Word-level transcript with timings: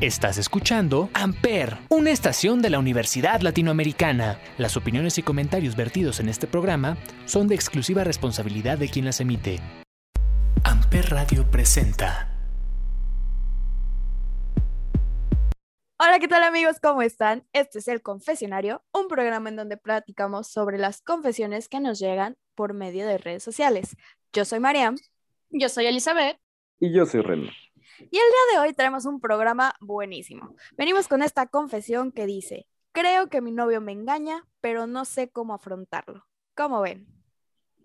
Estás 0.00 0.38
escuchando 0.38 1.10
Amper, 1.12 1.76
una 1.88 2.12
estación 2.12 2.62
de 2.62 2.70
la 2.70 2.78
Universidad 2.78 3.40
Latinoamericana. 3.40 4.38
Las 4.56 4.76
opiniones 4.76 5.18
y 5.18 5.24
comentarios 5.24 5.74
vertidos 5.74 6.20
en 6.20 6.28
este 6.28 6.46
programa 6.46 6.96
son 7.24 7.48
de 7.48 7.56
exclusiva 7.56 8.04
responsabilidad 8.04 8.78
de 8.78 8.88
quien 8.88 9.06
las 9.06 9.20
emite. 9.20 9.58
Amper 10.62 11.10
Radio 11.10 11.50
presenta. 11.50 12.32
Hola, 15.98 16.20
¿qué 16.20 16.28
tal 16.28 16.44
amigos? 16.44 16.76
¿Cómo 16.80 17.02
están? 17.02 17.44
Este 17.52 17.80
es 17.80 17.88
El 17.88 18.00
Confesionario, 18.00 18.84
un 18.92 19.08
programa 19.08 19.48
en 19.48 19.56
donde 19.56 19.78
platicamos 19.78 20.46
sobre 20.46 20.78
las 20.78 21.02
confesiones 21.02 21.68
que 21.68 21.80
nos 21.80 21.98
llegan 21.98 22.36
por 22.54 22.72
medio 22.72 23.04
de 23.04 23.18
redes 23.18 23.42
sociales. 23.42 23.96
Yo 24.32 24.44
soy 24.44 24.60
Mariam. 24.60 24.94
Yo 25.50 25.68
soy 25.68 25.86
Elizabeth. 25.86 26.38
Y 26.78 26.94
yo 26.94 27.04
soy 27.04 27.22
Reno. 27.22 27.50
Y 27.98 28.04
el 28.04 28.10
día 28.10 28.52
de 28.52 28.58
hoy 28.60 28.72
tenemos 28.74 29.04
un 29.04 29.20
programa 29.20 29.74
buenísimo. 29.80 30.54
Venimos 30.76 31.08
con 31.08 31.22
esta 31.22 31.46
confesión 31.46 32.12
que 32.12 32.26
dice, 32.26 32.66
creo 32.92 33.28
que 33.28 33.40
mi 33.40 33.52
novio 33.52 33.80
me 33.80 33.92
engaña, 33.92 34.44
pero 34.60 34.86
no 34.86 35.04
sé 35.04 35.30
cómo 35.30 35.54
afrontarlo. 35.54 36.24
¿Cómo 36.56 36.80
ven? 36.80 37.06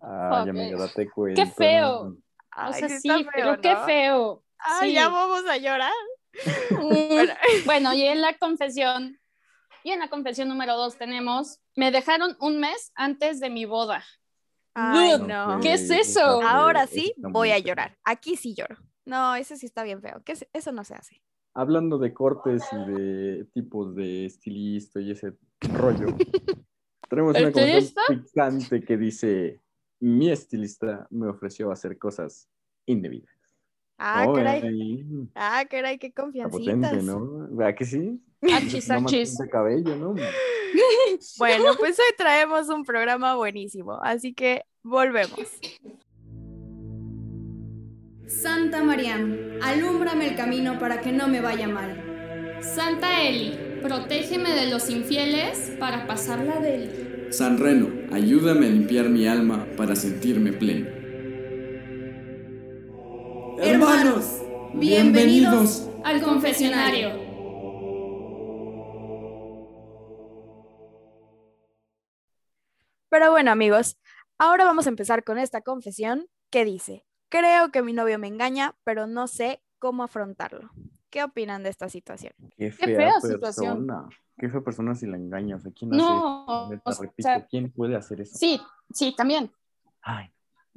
Ah, 0.02 0.44
ya 0.46 0.54
me 0.54 0.72
date 0.72 1.10
cuenta. 1.10 1.44
Qué 1.44 1.50
feo. 1.50 2.18
Ay, 2.52 2.72
o 2.72 2.88
sea, 2.88 3.00
sí 3.00 3.10
feo, 3.10 3.30
pero 3.34 3.62
qué 3.62 3.76
feo. 3.86 4.44
Ay, 4.58 4.90
Sí. 4.90 4.96
ya 4.96 5.10
vamos 5.10 5.46
a 5.48 5.58
llorar. 5.58 5.92
Mm, 6.72 6.76
bueno, 7.66 7.94
y 7.94 8.04
en 8.04 8.22
la 8.22 8.38
confesión, 8.38 9.20
y 9.84 9.92
en 9.92 10.00
la 10.00 10.10
confesión 10.10 10.48
número 10.48 10.78
dos 10.78 10.98
tenemos, 10.98 11.60
me 11.76 11.92
dejaron 11.92 12.36
un 12.40 12.60
mes 12.60 12.92
antes 12.96 13.40
de 13.40 13.50
mi 13.50 13.66
boda. 13.66 14.04
Ay, 14.74 15.20
no. 15.20 15.60
¿qué 15.62 15.74
es 15.74 15.90
eso? 15.90 16.42
Ahora 16.42 16.88
sí 16.88 17.14
voy 17.18 17.52
a 17.52 17.60
llorar. 17.60 17.98
Aquí 18.04 18.36
sí 18.36 18.56
lloro. 18.56 18.78
No, 19.06 19.36
eso 19.36 19.56
sí 19.56 19.66
está 19.66 19.84
bien 19.84 20.02
feo. 20.02 20.22
¿Qué 20.24 20.34
es- 20.34 20.48
Eso 20.54 20.72
no 20.72 20.84
se 20.84 20.96
hace. 20.96 21.22
Hablando 21.56 21.98
de 22.00 22.14
cortes 22.14 22.64
y 22.72 22.92
de 22.92 23.46
tipos 23.54 23.96
de 23.96 24.26
estilista 24.26 25.00
y 25.00 25.12
ese 25.12 25.34
rollo, 25.74 26.08
tenemos 27.10 27.38
una 27.38 27.50
¿Estilista? 27.50 28.02
picante 28.08 28.84
que 28.84 28.98
dice, 28.98 29.62
mi 30.00 30.32
estilista 30.32 31.06
me 31.12 31.28
ofreció 31.28 31.72
hacer 31.72 31.98
cosas 31.98 32.50
indebidas. 32.88 33.36
Ah, 34.00 34.26
Oh, 34.28 34.34
caray. 34.34 34.62
ahí, 34.64 35.06
Ah, 35.36 35.64
caray, 35.70 36.00
qué 36.00 36.08
está 36.08 36.24
confiancitas. 36.24 36.60
potente, 36.76 37.04
¿no? 37.04 37.48
¿Verdad 37.52 37.76
que 37.78 37.86
sí? 37.86 38.20
Achis, 38.52 38.90
achis. 38.90 39.38
de 39.38 39.50
cabello, 39.50 39.96
¿no? 39.96 40.16
Bueno, 41.38 41.66
pues 41.78 42.00
hoy 42.00 42.16
traemos 42.18 42.68
un 42.70 42.84
programa 42.84 43.36
buenísimo, 43.36 44.00
así 44.02 44.34
que 44.34 44.64
volvemos. 44.82 45.40
Santa 48.28 48.82
Mariam, 48.84 49.60
alúmbrame 49.62 50.30
el 50.30 50.36
camino 50.36 50.80
para 50.80 51.02
que 51.02 51.12
no 51.12 51.28
me 51.28 51.42
vaya 51.42 51.68
mal. 51.68 52.62
Santa 52.62 53.22
Eli, 53.22 53.80
protégeme 53.82 54.54
de 54.54 54.70
los 54.70 54.90
infieles 54.90 55.74
para 55.78 56.08
pasarla 56.08 56.60
de 56.60 56.76
él. 56.76 57.28
San 57.32 57.58
Reno, 57.58 57.90
ayúdame 58.14 58.68
a 58.68 58.70
limpiar 58.70 59.10
mi 59.10 59.28
alma 59.28 59.68
para 59.76 59.96
sentirme 59.96 60.54
pleno. 60.54 60.88
Hermanos, 63.60 64.42
bienvenidos 64.74 65.90
Al 66.04 66.22
confesionario. 66.22 67.10
Pero 73.10 73.32
bueno, 73.32 73.52
amigos, 73.52 73.98
ahora 74.38 74.64
vamos 74.64 74.86
a 74.88 74.90
empezar 74.90 75.24
con 75.24 75.38
esta 75.38 75.62
confesión 75.62 76.28
que 76.50 76.66
dice, 76.66 77.04
creo 77.34 77.72
que 77.72 77.82
mi 77.82 77.94
novio 77.94 78.20
me 78.20 78.28
engaña, 78.28 78.76
pero 78.84 79.08
no 79.08 79.28
sé 79.28 79.60
cómo 79.80 80.04
afrontarlo. 80.04 80.70
¿Qué 81.10 81.24
opinan 81.24 81.64
de 81.64 81.70
esta 81.70 81.90
situación? 81.90 82.34
Qué 82.58 82.72
fea, 82.72 82.88
fea 82.96 83.14
persona. 83.14 83.34
situación. 83.34 83.88
Qué 84.38 84.50
fea 84.50 84.62
persona 84.62 84.94
si 84.94 85.08
la 85.08 85.18
engaña. 85.18 85.56
O 85.56 85.60
sea, 85.60 85.72
¿quién 85.72 85.90
No, 85.92 85.98
hace 85.98 86.14
eso? 86.14 86.44
o 86.54 86.70
Neta, 86.70 86.92
repito, 86.92 87.24
sea- 87.24 87.48
¿quién 87.48 87.72
puede 87.72 87.96
hacer 87.96 88.22
eso? 88.22 88.38
Sí, 88.38 88.62
sí, 88.94 89.16
también. 89.18 89.52
Ay, 90.02 90.32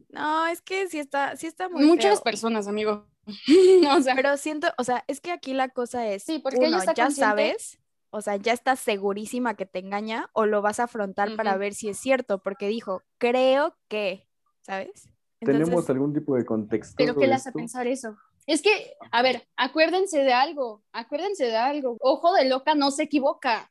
No, 0.09 0.47
es 0.47 0.63
que 0.63 0.89
sí 0.89 0.99
está, 0.99 1.37
sí 1.37 1.47
está 1.47 1.69
muy 1.69 1.85
Muchas 1.85 2.15
feo. 2.17 2.25
personas, 2.25 2.69
amigo. 2.69 3.07
o 3.99 4.01
sea, 4.01 4.15
Pero 4.15 4.37
siento, 4.39 4.69
o 4.79 4.85
sea, 4.85 5.05
es 5.09 5.21
que 5.21 5.33
aquí 5.33 5.53
la 5.53 5.69
cosa 5.69 6.07
es, 6.09 6.23
Sí, 6.23 6.39
porque 6.39 6.57
ella 6.59 6.69
uno, 6.69 6.79
está 6.79 6.95
ya 6.95 7.05
consciente. 7.05 7.29
sabes, 7.29 7.79
o 8.11 8.21
sea, 8.23 8.37
ya 8.37 8.53
estás 8.55 8.81
segurísima 8.81 9.57
que 9.57 9.67
te 9.67 9.81
engaña 9.81 10.31
o 10.33 10.47
lo 10.47 10.63
vas 10.63 10.81
a 10.81 10.85
afrontar 10.85 11.37
para 11.37 11.57
ver 11.59 11.75
si 11.75 11.91
es 11.91 11.99
cierto, 11.99 12.39
porque 12.43 12.69
dijo, 12.69 13.03
creo 13.19 13.77
que, 13.89 14.27
¿sabes? 14.63 15.11
¿Tenemos 15.41 15.69
Entonces, 15.69 15.91
algún 15.91 16.13
tipo 16.15 16.37
de 16.37 16.45
contexto? 16.45 16.95
pero 16.97 17.17
¿qué 17.17 17.27
le 17.27 17.35
hace 17.35 17.53
pensar 17.53 17.87
eso? 17.87 18.17
Es 18.47 18.63
que, 18.63 18.95
a 19.11 19.23
ver, 19.23 19.49
acuérdense 19.57 20.23
de 20.23 20.33
algo, 20.33 20.83
acuérdense 20.93 21.47
de 21.47 21.57
algo. 21.57 21.97
Ojo 22.01 22.33
de 22.35 22.49
loca 22.49 22.75
no 22.75 22.91
se 22.91 23.05
equivoca. 23.05 23.71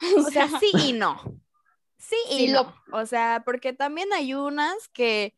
O 0.28 0.30
sea, 0.30 0.48
sí 0.60 0.70
y 0.88 0.92
no. 0.92 1.18
Sí 1.98 2.16
y 2.30 2.36
Sí, 2.38 2.48
no. 2.48 2.74
lo- 2.90 3.00
O 3.00 3.06
sea, 3.06 3.42
porque 3.44 3.72
también 3.72 4.12
hay 4.12 4.34
unas 4.34 4.88
que 4.88 5.34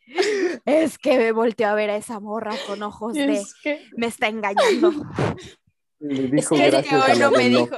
es 0.65 0.98
que 0.98 1.16
me 1.16 1.32
volteó 1.32 1.69
a 1.69 1.75
ver 1.75 1.91
a 1.91 1.97
esa 1.97 2.19
morra 2.19 2.56
con 2.66 2.82
ojos 2.82 3.15
de 3.15 3.32
Es 3.34 3.54
que, 3.62 3.84
me 3.97 4.06
está 4.06 4.27
engañando. 4.28 4.91
Le 6.00 6.28
dijo 6.28 6.56
que 6.56 6.71
gracias 6.71 7.04
hoy 7.04 7.12
a 7.12 7.15
no 7.16 7.31
me 7.32 7.48
dijo, 7.48 7.77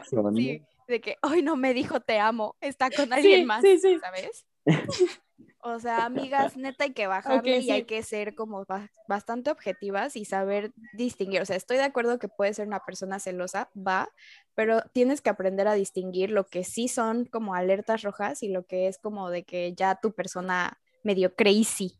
de 0.88 1.00
que 1.00 1.16
hoy 1.22 1.42
no 1.42 1.56
me 1.56 1.72
dijo 1.72 2.00
te 2.00 2.18
amo, 2.18 2.56
está 2.60 2.90
con 2.90 3.12
alguien 3.12 3.40
sí, 3.40 3.44
más, 3.46 3.62
sí, 3.62 3.78
sí. 3.78 3.98
¿sabes? 4.00 4.46
O 5.62 5.78
sea, 5.78 6.06
amigas, 6.06 6.56
neta 6.56 6.84
hay 6.84 6.94
que 6.94 7.06
bajarle 7.06 7.60
y 7.60 7.70
hay 7.70 7.84
que 7.84 8.02
ser 8.02 8.34
como 8.34 8.64
ba- 8.64 8.90
bastante 9.06 9.50
objetivas 9.50 10.16
y 10.16 10.24
saber 10.24 10.72
distinguir. 10.94 11.42
O 11.42 11.44
sea, 11.46 11.56
estoy 11.56 11.76
de 11.76 11.82
acuerdo 11.84 12.18
que 12.18 12.28
puede 12.28 12.54
ser 12.54 12.66
una 12.66 12.80
persona 12.80 13.18
celosa, 13.18 13.70
va, 13.76 14.08
pero 14.54 14.82
tienes 14.94 15.20
que 15.20 15.30
aprender 15.30 15.68
a 15.68 15.74
distinguir 15.74 16.30
lo 16.30 16.46
que 16.46 16.64
sí 16.64 16.88
son 16.88 17.26
como 17.26 17.54
alertas 17.54 18.02
rojas 18.02 18.42
y 18.42 18.48
lo 18.48 18.64
que 18.66 18.88
es 18.88 18.98
como 18.98 19.30
de 19.30 19.44
que 19.44 19.74
ya 19.74 19.96
tu 20.00 20.12
persona 20.12 20.80
medio 21.02 21.34
crazy, 21.34 21.98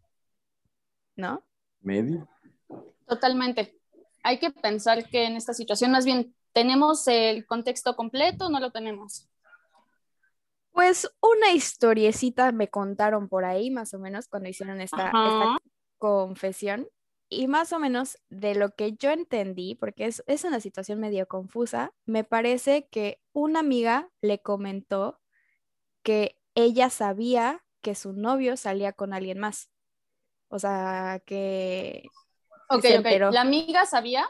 ¿no? 1.17 1.45
Medio. 1.83 2.29
Totalmente. 3.07 3.77
Hay 4.23 4.39
que 4.39 4.51
pensar 4.51 5.09
que 5.09 5.25
en 5.25 5.37
esta 5.37 5.55
situación 5.55 5.91
más 5.91 6.05
bien 6.05 6.35
tenemos 6.53 7.07
el 7.09 7.47
contexto 7.47 7.97
completo 7.97 8.47
o 8.47 8.51
no 8.51 8.61
lo 8.61 8.71
tenemos. 8.71 9.30
Pues 10.73 11.11
una 11.21 11.53
historiecita 11.53 12.53
me 12.53 12.69
contaron 12.69 13.29
por 13.29 13.45
ahí, 13.45 13.71
más 13.71 13.93
o 13.95 13.99
menos, 13.99 14.29
cuando 14.29 14.49
hicieron 14.49 14.81
esta, 14.81 15.07
esta 15.07 15.59
confesión. 15.99 16.89
Y 17.29 17.47
más 17.47 17.73
o 17.73 17.79
menos 17.79 18.19
de 18.29 18.55
lo 18.57 18.75
que 18.75 18.95
yo 18.95 19.11
entendí, 19.11 19.75
porque 19.77 20.07
es, 20.07 20.25
es 20.27 20.45
una 20.45 20.59
situación 20.61 20.99
medio 20.99 21.29
confusa, 21.29 21.93
me 22.05 22.25
parece 22.25 22.89
que 22.91 23.21
una 23.33 23.61
amiga 23.61 24.11
le 24.21 24.41
comentó 24.41 25.21
que 26.03 26.41
ella 26.55 26.91
sabía 26.91 27.65
que 27.83 27.95
su 27.95 28.13
novio 28.13 28.57
salía 28.57 28.93
con 28.93 29.13
alguien 29.15 29.39
más. 29.39 29.71
O 30.49 30.59
sea, 30.59 31.23
que... 31.25 32.03
Ok, 32.69 32.83
se 32.83 32.89
ok. 32.99 33.07
enteró. 33.07 33.31
La 33.31 33.43
amiga 33.43 33.87
sabía, 33.87 34.29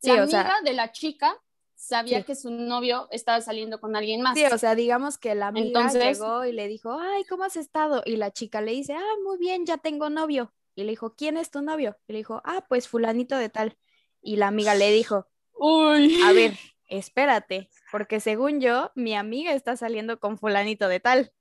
Sí, 0.00 0.08
la 0.14 0.26
sea- 0.28 0.40
amiga 0.42 0.54
de 0.62 0.72
la 0.74 0.92
chica 0.92 1.36
sabía 1.76 2.18
Sí. 2.18 2.24
que 2.24 2.34
su 2.34 2.50
novio 2.50 3.06
estaba 3.12 3.40
saliendo 3.40 3.80
con 3.80 3.94
alguien 3.94 4.22
más. 4.22 4.36
Sí, 4.36 4.44
o 4.44 4.58
sea, 4.58 4.74
digamos 4.74 5.18
que 5.18 5.34
la 5.34 5.48
amiga 5.48 5.66
Entonces- 5.66 6.18
llegó 6.18 6.44
y 6.44 6.52
le 6.52 6.66
dijo, 6.68 6.98
ay, 6.98 7.24
¿cómo 7.24 7.44
has 7.44 7.56
estado? 7.56 8.02
Y 8.04 8.16
la 8.16 8.32
chica 8.32 8.60
le 8.62 8.72
dice, 8.72 8.94
ah, 8.94 9.14
muy 9.24 9.38
bien, 9.38 9.66
ya 9.66 9.76
tengo 9.76 10.10
novio. 10.10 10.52
Y 10.74 10.82
le 10.84 10.90
dijo, 10.90 11.14
¿quién 11.14 11.36
es 11.36 11.50
tu 11.50 11.62
novio? 11.62 11.96
Y 12.08 12.12
le 12.14 12.18
dijo, 12.18 12.40
ah, 12.44 12.64
pues 12.68 12.88
fulanito 12.88 13.36
de 13.36 13.48
tal. 13.50 13.76
Y 14.20 14.36
la 14.36 14.48
amiga 14.48 14.74
le 14.74 14.90
dijo, 14.90 15.28
Uy. 15.52 16.20
a 16.24 16.32
ver, 16.32 16.54
espérate, 16.88 17.68
porque 17.92 18.20
según 18.20 18.60
yo, 18.60 18.90
mi 18.94 19.14
amiga 19.14 19.52
está 19.52 19.76
saliendo 19.76 20.18
con 20.18 20.38
fulanito 20.38 20.88
de 20.88 21.00
tal. 21.00 21.32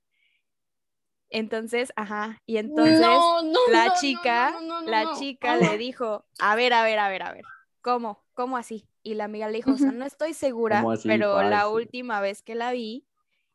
Entonces, 1.29 1.91
ajá, 1.95 2.41
y 2.45 2.57
entonces 2.57 2.99
No, 2.99 3.41
no, 3.41 3.59
la 3.71 3.87
no, 3.87 3.93
chica, 3.99 4.55
la 4.85 5.15
chica 5.17 5.55
le 5.57 5.77
dijo, 5.77 6.25
a 6.39 6.55
ver, 6.55 6.71
a 6.73 6.83
ver, 6.83 6.99
a 6.99 7.09
ver, 7.09 7.23
a 7.23 7.33
ver, 7.33 7.43
¿cómo? 7.81 8.23
¿Cómo 8.33 8.57
así? 8.57 8.87
Y 9.05 9.13
la 9.13 9.25
amiga 9.25 9.47
le 9.47 9.57
dijo, 9.57 9.71
o 9.71 9.77
sea, 9.77 9.91
no 9.91 10.03
estoy 10.03 10.33
segura, 10.33 10.81
¿Cómo 10.81 10.93
así, 10.93 11.07
pero 11.07 11.43
la 11.43 11.69
última 11.69 12.21
vez 12.21 12.41
que 12.41 12.55
la 12.55 12.71
vi, 12.71 13.05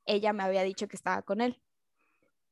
ella 0.06 0.32
me 0.32 0.44
había 0.44 0.62
dicho 0.62 0.86
que 0.86 0.94
estaba 0.94 1.22
con 1.22 1.40
él. 1.40 1.60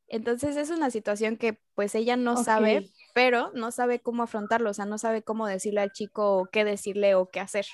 Entonces 0.08 0.56
es 0.56 0.70
una 0.70 0.90
situación 0.90 1.36
que 1.36 1.60
pues 1.76 1.94
ella 1.94 2.16
no 2.16 2.42
sabe, 2.42 2.90
pero 3.14 3.52
no 3.54 3.70
sabe 3.70 4.00
cómo 4.00 4.24
afrontarlo, 4.24 4.70
o 4.70 4.74
sea, 4.74 4.84
no 4.84 4.98
sabe 4.98 5.22
cómo 5.22 5.46
decirle 5.46 5.80
al 5.80 5.92
chico 5.92 6.38
o 6.38 6.46
qué 6.46 6.64
decirle 6.64 7.14
o 7.14 7.28
qué 7.28 7.38
hacer. 7.38 7.66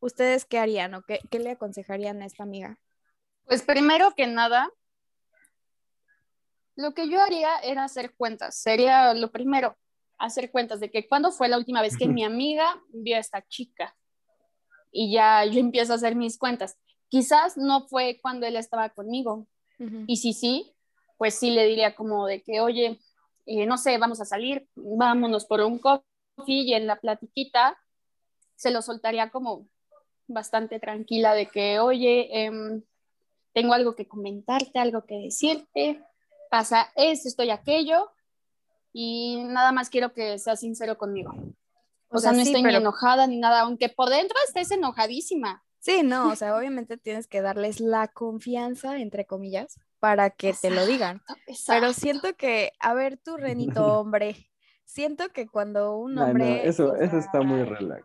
¿Ustedes 0.00 0.44
qué 0.44 0.58
harían 0.58 0.92
o 0.92 1.02
qué, 1.02 1.20
qué 1.30 1.38
le 1.38 1.52
aconsejarían 1.52 2.20
a 2.20 2.26
esta 2.26 2.42
amiga? 2.42 2.78
Pues 3.46 3.62
primero 3.62 4.14
que 4.14 4.26
nada, 4.26 4.70
lo 6.76 6.92
que 6.92 7.08
yo 7.08 7.22
haría 7.22 7.58
era 7.60 7.84
hacer 7.84 8.12
cuentas. 8.14 8.60
Sería 8.60 9.14
lo 9.14 9.32
primero, 9.32 9.78
hacer 10.18 10.50
cuentas 10.50 10.78
de 10.78 10.90
que 10.90 11.08
cuándo 11.08 11.32
fue 11.32 11.48
la 11.48 11.56
última 11.56 11.80
vez 11.80 11.96
que 11.96 12.06
mi 12.06 12.22
amiga 12.22 12.82
vio 12.90 13.16
a 13.16 13.20
esta 13.20 13.46
chica. 13.48 13.96
Y 14.90 15.12
ya 15.12 15.44
yo 15.44 15.60
empiezo 15.60 15.92
a 15.92 15.96
hacer 15.96 16.14
mis 16.16 16.38
cuentas. 16.38 16.78
Quizás 17.08 17.56
no 17.56 17.86
fue 17.88 18.18
cuando 18.22 18.46
él 18.46 18.56
estaba 18.56 18.90
conmigo. 18.90 19.46
Y 20.08 20.16
si 20.16 20.32
sí, 20.32 20.74
pues 21.18 21.34
sí 21.34 21.50
le 21.50 21.66
diría 21.66 21.94
como 21.94 22.26
de 22.26 22.42
que, 22.42 22.60
oye, 22.60 22.98
eh, 23.46 23.64
no 23.64 23.78
sé, 23.78 23.96
vamos 23.96 24.20
a 24.20 24.24
salir, 24.24 24.66
vámonos 24.74 25.44
por 25.44 25.60
un 25.60 25.78
coffee 25.78 26.04
y 26.46 26.74
en 26.74 26.88
la 26.88 26.98
platiquita 27.00 27.78
se 28.56 28.72
lo 28.72 28.82
soltaría 28.82 29.30
como 29.30 29.68
bastante 30.26 30.80
tranquila 30.80 31.32
de 31.32 31.46
que, 31.46 31.78
oye, 31.78 32.44
em, 32.44 32.82
tengo 33.52 33.72
algo 33.72 33.94
que 33.94 34.08
comentarte, 34.08 34.80
algo 34.80 35.04
que 35.06 35.14
decirte, 35.14 36.02
pasa 36.50 36.90
esto, 36.96 37.28
estoy 37.28 37.50
aquello, 37.50 38.10
y 38.92 39.44
nada 39.44 39.72
más 39.72 39.90
quiero 39.90 40.12
que 40.12 40.38
seas 40.38 40.60
sincero 40.60 40.98
conmigo. 40.98 41.32
O, 42.10 42.18
sea, 42.18 42.32
no 42.32 42.40
estoy 42.40 42.62
ni 42.62 42.74
enojada 42.74 43.26
ni 43.26 43.38
nada, 43.38 43.60
aunque 43.60 43.88
por 43.88 44.08
dentro 44.08 44.36
estés 44.46 44.70
enojadísima. 44.70 45.62
Sí, 45.80 46.02
no, 46.02 46.30
o 46.30 46.36
sea, 46.36 46.56
obviamente 46.56 46.96
tienes 46.96 47.28
que 47.28 47.40
darles 47.40 47.80
la 47.80 48.08
confianza, 48.08 48.98
entre 48.98 49.26
comillas, 49.26 49.78
para 50.00 50.30
que 50.30 50.52
te 50.52 50.70
lo 50.70 50.84
digan. 50.86 51.22
Pero 51.66 51.92
siento 51.92 52.34
que, 52.34 52.72
a 52.80 52.94
ver, 52.94 53.16
tú, 53.16 53.36
Renito, 53.36 53.84
hombre, 54.00 54.50
siento 54.84 55.28
que 55.30 55.46
cuando 55.46 55.96
un 55.96 56.18
hombre... 56.18 56.66
eso, 56.66 56.96
eso 56.96 57.18
está 57.18 57.42
muy 57.42 57.62
relax. 57.62 58.04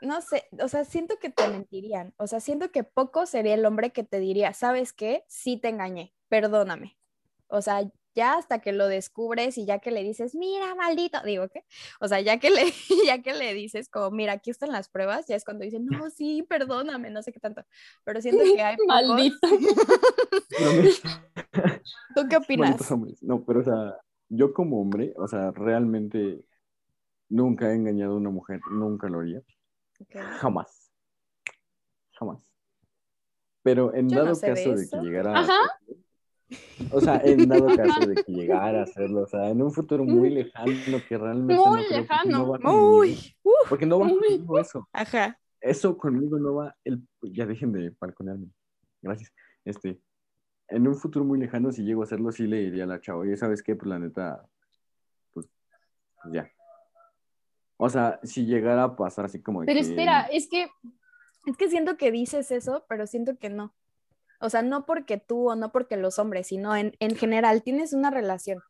No 0.00 0.20
sé, 0.20 0.48
o 0.60 0.66
sea, 0.66 0.84
siento 0.84 1.18
que 1.20 1.30
te 1.30 1.46
mentirían. 1.46 2.12
O 2.16 2.26
sea, 2.26 2.40
siento 2.40 2.72
que 2.72 2.82
poco 2.82 3.24
sería 3.24 3.54
el 3.54 3.64
hombre 3.64 3.90
que 3.90 4.02
te 4.02 4.18
diría, 4.18 4.52
¿sabes 4.52 4.92
qué? 4.92 5.24
Sí 5.28 5.58
te 5.58 5.68
engañé, 5.68 6.12
perdóname. 6.28 6.98
O 7.46 7.62
sea, 7.62 7.88
ya 8.14 8.34
hasta 8.34 8.60
que 8.60 8.72
lo 8.72 8.88
descubres 8.88 9.56
y 9.58 9.64
ya 9.64 9.78
que 9.78 9.90
le 9.90 10.02
dices, 10.02 10.34
mira, 10.34 10.74
maldito, 10.74 11.18
digo, 11.24 11.48
¿qué? 11.48 11.64
O 12.00 12.08
sea, 12.08 12.20
ya 12.20 12.38
que 12.38 12.50
le, 12.50 12.64
ya 13.06 13.22
que 13.22 13.32
le 13.34 13.54
dices 13.54 13.88
como, 13.88 14.10
mira, 14.10 14.34
aquí 14.34 14.50
están 14.50 14.72
las 14.72 14.88
pruebas, 14.88 15.26
ya 15.26 15.36
es 15.36 15.44
cuando 15.44 15.64
dicen, 15.64 15.86
no, 15.86 16.10
sí, 16.10 16.42
perdóname, 16.42 17.10
no 17.10 17.22
sé 17.22 17.32
qué 17.32 17.40
tanto, 17.40 17.64
pero 18.04 18.20
siento 18.20 18.42
que 18.42 18.62
hay 18.62 18.76
Maldito. 18.86 19.36
¿Tú 22.14 22.28
qué 22.28 22.36
opinas? 22.36 22.76
No, 23.22 23.44
pero 23.44 23.60
o 23.60 23.64
sea, 23.64 23.96
yo 24.28 24.52
como 24.52 24.80
hombre, 24.80 25.14
o 25.16 25.26
sea, 25.26 25.50
realmente 25.50 26.44
nunca 27.28 27.70
he 27.70 27.74
engañado 27.74 28.14
a 28.14 28.16
una 28.16 28.30
mujer, 28.30 28.60
nunca 28.70 29.08
lo 29.08 29.20
haría. 29.20 29.42
Jamás. 30.40 30.90
Jamás. 32.12 32.38
Pero 33.62 33.94
en 33.94 34.08
dado 34.08 34.38
caso 34.38 34.74
de, 34.74 34.88
que 34.88 34.96
llegara... 34.98 35.38
Ajá. 35.38 35.58
O 36.90 37.00
sea, 37.00 37.20
en 37.24 37.48
dado 37.48 37.66
caso 37.76 38.06
de 38.06 38.22
que 38.22 38.32
llegara 38.32 38.80
a 38.80 38.82
hacerlo, 38.84 39.22
o 39.22 39.26
sea, 39.26 39.48
en 39.48 39.62
un 39.62 39.72
futuro 39.72 40.04
muy 40.04 40.30
lejano 40.30 40.72
que 41.08 41.18
realmente 41.18 41.54
muy 41.54 41.82
no 41.82 41.88
lejano, 41.88 42.48
va 42.48 42.58
muy, 42.58 43.34
porque 43.68 43.86
no 43.86 44.00
va 44.00 44.08
conmigo 44.08 44.58
eso. 44.58 44.88
Ajá. 44.92 45.38
Eso 45.60 45.96
conmigo 45.96 46.38
no 46.38 46.54
va, 46.54 46.74
el, 46.84 47.00
ya 47.22 47.46
dejen 47.46 47.72
de 47.72 47.94
balconearme, 48.00 48.48
gracias. 49.00 49.32
Este, 49.64 50.00
en 50.68 50.88
un 50.88 50.94
futuro 50.94 51.24
muy 51.24 51.38
lejano, 51.38 51.70
si 51.70 51.82
llego 51.82 52.02
a 52.02 52.04
hacerlo, 52.04 52.32
sí 52.32 52.46
le 52.46 52.58
diría 52.58 52.84
a 52.84 52.88
la 52.88 53.00
chava, 53.00 53.20
oye, 53.20 53.36
¿sabes 53.36 53.62
qué? 53.62 53.76
Pues 53.76 53.88
la 53.88 53.98
neta, 53.98 54.46
pues, 55.32 55.46
pues 56.22 56.34
ya. 56.34 56.50
O 57.76 57.88
sea, 57.88 58.20
si 58.22 58.46
llegara 58.46 58.84
a 58.84 58.96
pasar 58.96 59.24
así 59.24 59.40
como... 59.42 59.64
Pero 59.64 59.80
espera, 59.80 60.22
es 60.32 60.48
que... 60.48 60.68
Es 61.44 61.56
que 61.56 61.68
siento 61.68 61.96
que 61.96 62.12
dices 62.12 62.52
eso, 62.52 62.84
pero 62.88 63.06
siento 63.06 63.36
que 63.36 63.50
no. 63.50 63.74
O 64.42 64.50
sea, 64.50 64.62
no 64.62 64.84
porque 64.84 65.18
tú 65.18 65.50
o 65.50 65.56
no 65.56 65.72
porque 65.72 65.96
los 65.96 66.18
hombres, 66.18 66.48
sino 66.48 66.74
en, 66.76 66.96
en 66.98 67.16
general 67.16 67.62
tienes 67.62 67.92
una 67.92 68.10
relación. 68.10 68.62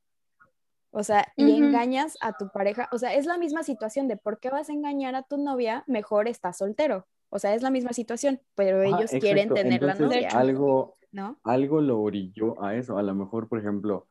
O 0.91 1.03
sea, 1.03 1.33
y 1.37 1.57
engañas 1.57 2.19
a 2.21 2.37
tu 2.37 2.51
pareja. 2.51 2.91
O 2.93 2.99
sea, 2.99 3.15
es 3.15 3.25
la 3.25 3.39
misma 3.39 3.63
situación 3.63 4.09
de 4.09 4.19
por 4.19 4.39
qué 4.39 4.51
vas 4.51 4.69
a 4.69 4.75
engañar 4.75 5.15
a 5.15 5.23
tu 5.23 5.39
novia, 5.39 5.85
mejor 5.87 6.29
estás 6.29 6.59
soltero. 6.59 7.07
O 7.31 7.39
sea, 7.39 7.55
es 7.55 7.63
la 7.63 7.71
misma 7.71 7.95
situación, 7.95 8.43
pero 8.55 8.83
ellos 8.83 9.11
quieren 9.19 9.49
tener 9.55 9.83
la 9.83 9.95
novia. 9.95 10.29
Algo, 10.29 10.99
¿no? 11.11 11.41
algo 11.45 11.81
lo 11.81 11.99
orilló 11.99 12.63
a 12.63 12.75
eso. 12.75 12.99
A 12.99 13.03
lo 13.03 13.15
mejor, 13.15 13.49
por 13.49 13.59
ejemplo. 13.59 14.07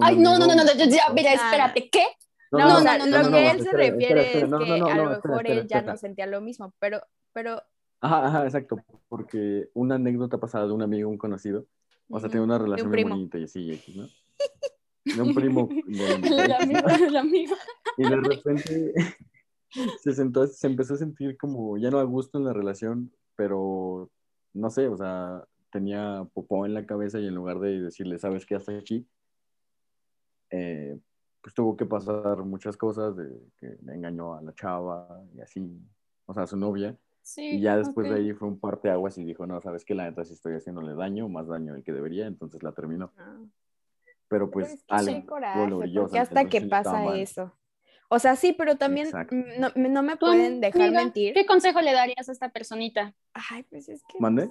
Ay, 0.00 0.16
no, 0.16 0.38
no, 0.38 0.46
no, 0.46 0.54
no, 0.54 0.72
ya, 0.72 1.12
mira, 1.12 1.32
espérate, 1.32 1.90
¿qué? 1.90 2.04
No, 2.52 2.60
no, 2.60 2.80
no, 2.80 3.06
no, 3.06 3.22
lo 3.24 3.30
que 3.30 3.50
él 3.50 3.62
se 3.62 3.72
refiere 3.72 4.38
es 4.38 4.44
que 4.44 4.44
a 4.44 4.96
lo 4.96 5.10
mejor 5.10 5.50
él 5.50 5.66
ya 5.66 5.82
no 5.82 5.96
sentía 5.96 6.26
lo 6.26 6.40
mismo, 6.40 6.72
pero, 6.78 7.02
pero 7.32 7.62
Ajá, 8.00 8.26
ajá, 8.26 8.44
exacto, 8.44 8.76
porque 9.08 9.70
una 9.74 9.96
anécdota 9.96 10.38
pasada 10.38 10.66
de 10.66 10.72
un 10.72 10.82
amigo, 10.82 11.10
un 11.10 11.18
conocido, 11.18 11.66
o 12.08 12.20
sea, 12.20 12.28
tiene 12.28 12.44
una 12.44 12.58
relación 12.58 12.90
muy 12.90 13.02
bonita 13.02 13.38
y 13.38 13.44
así, 13.44 13.82
¿no? 13.96 14.06
De 15.04 15.22
un 15.22 15.34
primo. 15.34 15.68
el, 15.88 16.52
amigo, 16.52 16.88
el 16.88 17.16
amigo. 17.16 17.56
Y 17.96 18.08
de 18.08 18.16
repente 18.16 18.94
se, 20.00 20.12
sentó, 20.12 20.46
se 20.46 20.66
empezó 20.68 20.94
a 20.94 20.98
sentir 20.98 21.36
como 21.36 21.76
ya 21.76 21.90
no 21.90 21.98
a 21.98 22.04
gusto 22.04 22.38
en 22.38 22.44
la 22.44 22.52
relación, 22.52 23.10
pero 23.34 24.10
no 24.54 24.70
sé, 24.70 24.86
o 24.86 24.96
sea, 24.96 25.44
tenía 25.72 26.26
popó 26.32 26.66
en 26.66 26.74
la 26.74 26.86
cabeza 26.86 27.18
y 27.18 27.26
en 27.26 27.34
lugar 27.34 27.58
de 27.58 27.80
decirle, 27.80 28.18
¿sabes 28.18 28.46
qué? 28.46 28.54
Hasta 28.54 28.72
aquí, 28.72 29.06
eh, 30.50 30.98
pues 31.42 31.52
tuvo 31.52 31.76
que 31.76 31.84
pasar 31.84 32.44
muchas 32.44 32.76
cosas, 32.76 33.16
de 33.16 33.28
que 33.58 33.76
me 33.82 33.94
engañó 33.94 34.34
a 34.34 34.42
la 34.42 34.54
chava 34.54 35.24
y 35.34 35.40
así, 35.40 35.68
o 36.26 36.32
sea, 36.32 36.44
a 36.44 36.46
su 36.46 36.56
novia 36.56 36.96
y 37.36 37.60
ya 37.60 37.76
después 37.76 38.08
de 38.08 38.16
ahí 38.16 38.32
fue 38.32 38.48
un 38.48 38.58
parte 38.58 38.90
aguas 38.90 39.18
y 39.18 39.24
dijo, 39.24 39.46
no, 39.46 39.60
sabes 39.60 39.84
que 39.84 39.94
la 39.94 40.04
neta 40.04 40.24
sí 40.24 40.32
estoy 40.32 40.54
haciéndole 40.54 40.94
daño, 40.94 41.28
más 41.28 41.46
daño 41.48 41.74
del 41.74 41.84
que 41.84 41.92
debería, 41.92 42.26
entonces 42.26 42.62
la 42.62 42.72
terminó. 42.72 43.12
Ah. 43.16 43.36
Pero 44.28 44.50
pues 44.50 44.84
algo 44.88 45.24
porque 45.78 46.18
hasta 46.18 46.44
que 46.46 46.62
pasa 46.62 47.16
eso. 47.16 47.52
O 48.10 48.18
sea, 48.18 48.36
sí, 48.36 48.54
pero 48.54 48.76
también 48.76 49.10
no, 49.58 49.70
no, 49.74 50.02
me 50.02 50.16
pueden 50.16 50.60
dejar 50.60 50.90
mentir. 50.92 51.34
¿Qué 51.34 51.44
consejo 51.44 51.80
le 51.82 51.92
darías 51.92 52.28
a 52.28 52.32
esta 52.32 52.48
personita? 52.48 53.14
Ay, 53.34 53.64
pues 53.64 53.88
es 53.88 54.02
que... 54.08 54.18
¿Mande? 54.18 54.50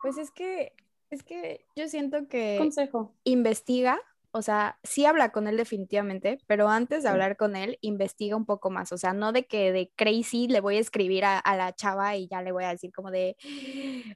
Pues 0.00 0.16
es 0.16 0.30
que, 0.30 0.72
es 1.10 1.24
que 1.24 1.64
yo 1.74 1.88
siento 1.88 2.28
que... 2.28 2.56
Consejo. 2.58 3.12
Investiga, 3.24 3.98
o 4.36 4.42
sea, 4.42 4.78
sí 4.82 5.06
habla 5.06 5.32
con 5.32 5.48
él 5.48 5.56
definitivamente, 5.56 6.38
pero 6.46 6.68
antes 6.68 7.02
de 7.02 7.08
hablar 7.08 7.38
con 7.38 7.56
él, 7.56 7.78
investiga 7.80 8.36
un 8.36 8.44
poco 8.44 8.70
más. 8.70 8.92
O 8.92 8.98
sea, 8.98 9.14
no 9.14 9.32
de 9.32 9.46
que 9.46 9.72
de 9.72 9.90
crazy 9.96 10.46
le 10.46 10.60
voy 10.60 10.76
a 10.76 10.80
escribir 10.80 11.24
a, 11.24 11.42
la 11.56 11.74
chava 11.74 12.16
y 12.16 12.28
ya 12.28 12.42
le 12.42 12.52
voy 12.52 12.64
a 12.64 12.70
decir 12.70 12.92
como 12.92 13.10
de, 13.10 13.36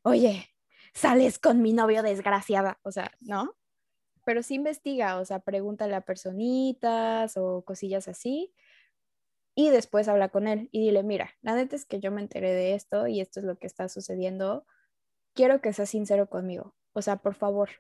oye, 0.02 0.46
sales 0.92 1.38
con 1.38 1.62
mi 1.62 1.72
novio 1.72 2.02
desgraciada. 2.02 2.78
O 2.82 2.92
sea, 2.92 3.12
¿no? 3.20 3.56
Pero 4.26 4.42
sí 4.42 4.56
investiga, 4.56 5.18
o 5.18 5.24
sea, 5.24 5.40
pregúntale 5.40 5.94
a 5.94 6.02
personitas 6.02 7.36
o 7.38 7.64
cosillas 7.64 8.06
así. 8.06 8.52
Y 9.54 9.70
después 9.70 10.08
habla 10.08 10.28
con 10.28 10.48
él 10.48 10.68
y 10.72 10.80
dile, 10.80 11.02
mira, 11.02 11.30
la 11.40 11.54
neta 11.54 11.76
es 11.76 11.86
que 11.86 12.00
yo 12.00 12.10
me 12.10 12.20
enteré 12.20 12.52
de 12.52 12.74
esto 12.74 13.06
y 13.06 13.20
esto 13.20 13.40
es 13.40 13.46
lo 13.46 13.58
que 13.58 13.66
está 13.66 13.88
sucediendo. 13.88 14.66
Quiero 15.34 15.62
que 15.62 15.72
seas 15.72 15.90
sincero 15.90 16.28
conmigo. 16.28 16.74
O 16.92 17.02
sea, 17.02 17.16
por 17.16 17.34
favor, 17.34 17.70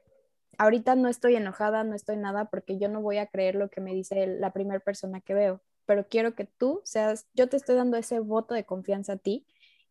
ahorita 0.60 0.94
no 0.94 1.08
estoy 1.08 1.36
enojada, 1.36 1.84
no 1.84 1.94
estoy 1.94 2.18
nada 2.18 2.50
porque 2.50 2.78
yo 2.78 2.90
no 2.90 3.00
voy 3.00 3.16
a 3.16 3.28
creer 3.28 3.54
lo 3.54 3.70
que 3.70 3.80
me 3.80 3.94
dice 3.94 4.26
la 4.26 4.52
primera 4.52 4.78
persona 4.78 5.22
que 5.22 5.32
veo, 5.32 5.62
pero 5.86 6.06
quiero 6.06 6.34
que 6.34 6.44
tú 6.44 6.82
seas, 6.84 7.26
yo 7.32 7.48
te 7.48 7.56
estoy 7.56 7.76
dando 7.76 7.96
ese 7.96 8.20
voto 8.20 8.52
de 8.52 8.66
confianza 8.66 9.14
a 9.14 9.16
ti 9.16 9.46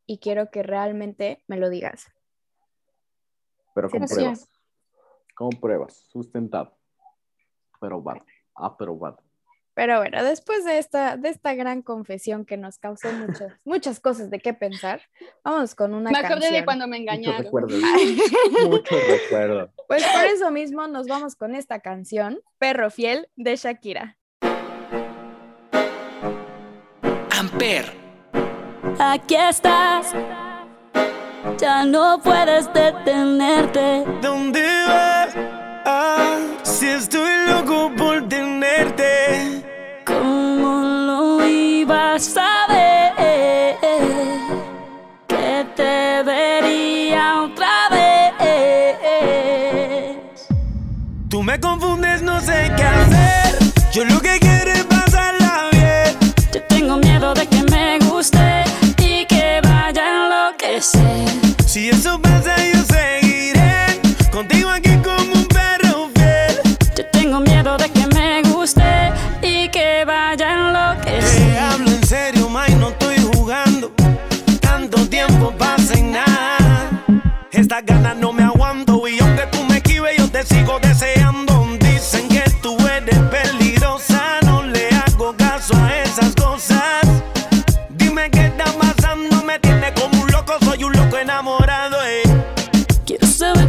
y 0.06 0.20
quiero 0.20 0.52
que 0.52 0.62
realmente 0.62 1.44
me 1.48 1.58
lo 1.58 1.72
digas. 1.72 2.12
Pero 3.74 3.90
con 3.90 4.06
pruebas. 4.06 4.48
Con 5.34 5.50
pruebas, 5.50 6.06
sustentado. 6.08 6.78
Pero 7.82 8.04
va, 8.04 8.24
aprobado. 8.54 9.24
Pero 9.80 10.00
bueno, 10.00 10.22
después 10.26 10.66
de 10.66 10.78
esta, 10.78 11.16
de 11.16 11.30
esta 11.30 11.54
gran 11.54 11.82
confesión 11.82 12.44
que 12.44 12.58
nos 12.58 12.80
causó 12.80 13.14
muchas, 13.14 13.54
muchas 13.64 14.02
cosas 14.02 14.30
de 14.30 14.40
qué 14.40 14.54
pensar, 14.54 15.04
vamos 15.42 15.74
con 15.74 15.94
una 15.94 16.12
canción. 16.12 16.40
Me 16.40 16.46
acordé 16.48 16.60
de 16.60 16.66
cuando 16.66 16.86
me 16.86 16.98
engañaron. 16.98 17.48
Mucho 18.68 18.96
recuerdo. 19.08 19.72
Pues 19.88 20.04
por 20.06 20.26
eso 20.26 20.52
mismo 20.52 20.86
nos 20.90 21.08
vamos 21.08 21.38
con 21.38 21.56
esta 21.56 21.80
canción, 21.80 22.42
Perro 22.58 22.92
Fiel, 22.92 23.30
de 23.38 23.56
Shakira. 23.56 24.18
Amper. 27.40 27.86
Aquí 29.00 29.36
estás. 29.36 30.14
Ya 31.58 31.86
no 31.86 32.20
puedes 32.22 32.66
detenerte. 32.74 34.04
¿Dónde 34.22 34.62
vas? 34.62 35.09
Me 51.50 51.60
confundes, 51.60 52.22
no 52.22 52.40
sé 52.42 52.72
qué 52.78 52.84
hacer. 52.84 53.58
Yo 53.92 54.06
lo 54.06 54.22
que 54.22 54.38
quiero 54.40 54.49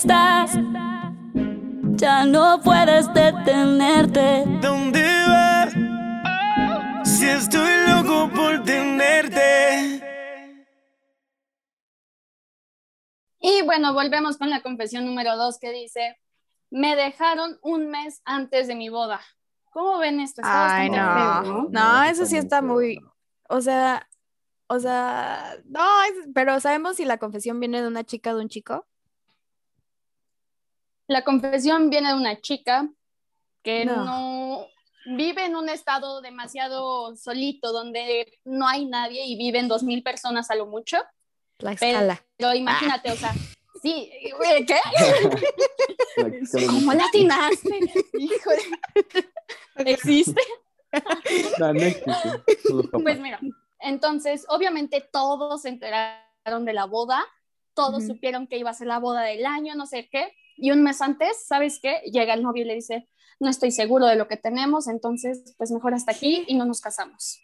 Estás, 0.00 0.52
ya 1.96 2.24
no 2.24 2.58
puedes 2.62 3.12
detenerte. 3.12 4.44
¿Dónde 4.62 5.02
vas? 5.28 5.74
Si 7.06 7.28
estoy 7.28 7.70
loco 7.86 8.30
por 8.34 8.62
tenerte. 8.62 10.00
Y 13.40 13.62
bueno, 13.62 13.92
volvemos 13.92 14.38
con 14.38 14.48
la 14.48 14.62
confesión 14.62 15.04
número 15.04 15.36
dos 15.36 15.58
que 15.58 15.70
dice, 15.70 16.18
me 16.70 16.96
dejaron 16.96 17.58
un 17.62 17.90
mes 17.90 18.22
antes 18.24 18.68
de 18.68 18.76
mi 18.76 18.88
boda. 18.88 19.20
¿Cómo 19.70 19.98
ven 19.98 20.20
esto? 20.20 20.40
Ay, 20.44 20.88
no. 20.88 20.94
feo, 20.96 21.42
No, 21.52 21.68
No, 21.70 22.02
eso 22.04 22.24
sí 22.24 22.36
está 22.38 22.62
muy. 22.62 22.98
O 23.50 23.60
sea, 23.60 24.08
o 24.66 24.78
sea, 24.78 25.56
no, 25.66 26.02
es- 26.04 26.28
pero 26.34 26.58
¿sabemos 26.60 26.96
si 26.96 27.04
la 27.04 27.18
confesión 27.18 27.60
viene 27.60 27.82
de 27.82 27.88
una 27.88 28.04
chica 28.04 28.32
o 28.32 28.36
de 28.36 28.42
un 28.42 28.48
chico? 28.48 28.86
La 31.10 31.24
confesión 31.24 31.90
viene 31.90 32.10
de 32.10 32.14
una 32.14 32.40
chica 32.40 32.88
que 33.64 33.84
No. 33.84 34.04
no. 34.04 34.66
vive 35.16 35.44
en 35.44 35.56
un 35.56 35.68
estado 35.68 36.20
demasiado 36.20 37.16
solito 37.16 37.72
donde 37.72 38.38
no 38.44 38.68
hay 38.68 38.84
nadie 38.86 39.26
y 39.26 39.36
viven 39.36 39.66
dos 39.66 39.82
mil 39.82 40.04
personas 40.04 40.52
a 40.52 40.54
lo 40.54 40.66
mucho. 40.66 40.98
La 41.58 41.74
Pero, 41.74 41.98
escala. 41.98 42.24
pero 42.36 42.54
imagínate, 42.54 43.10
o 43.10 43.16
sea, 43.16 43.34
sí, 43.82 44.08
güey, 44.36 44.64
¿qué? 44.64 44.76
¿Cómo 46.68 46.92
la 46.92 47.04
atinaste? 47.06 47.80
Híjole. 48.16 48.62
¿Existe? 49.78 50.40
No, 51.58 51.72
no 51.72 51.80
existe. 51.80 52.98
Pues 53.02 53.18
mira, 53.18 53.40
entonces, 53.80 54.46
obviamente 54.48 55.00
todos 55.12 55.62
se 55.62 55.70
enteraron 55.70 56.64
de 56.64 56.72
la 56.72 56.84
boda, 56.84 57.24
todos 57.74 58.06
supieron 58.06 58.46
que 58.46 58.58
iba 58.58 58.70
a 58.70 58.74
ser 58.74 58.86
la 58.86 59.00
boda 59.00 59.22
del 59.22 59.44
año, 59.44 59.74
no 59.74 59.86
sé 59.86 60.08
qué, 60.08 60.32
y 60.60 60.70
un 60.70 60.82
mes 60.82 61.00
antes, 61.00 61.44
¿sabes 61.46 61.78
qué? 61.80 62.00
Llega 62.04 62.34
el 62.34 62.42
novio 62.42 62.64
y 62.64 62.66
le 62.66 62.74
dice, 62.74 63.08
no 63.40 63.48
estoy 63.48 63.70
seguro 63.70 64.06
de 64.06 64.16
lo 64.16 64.28
que 64.28 64.36
tenemos, 64.36 64.86
entonces, 64.86 65.54
pues 65.56 65.70
mejor 65.70 65.94
hasta 65.94 66.12
aquí 66.12 66.44
y 66.46 66.54
no 66.54 66.66
nos 66.66 66.80
casamos. 66.80 67.40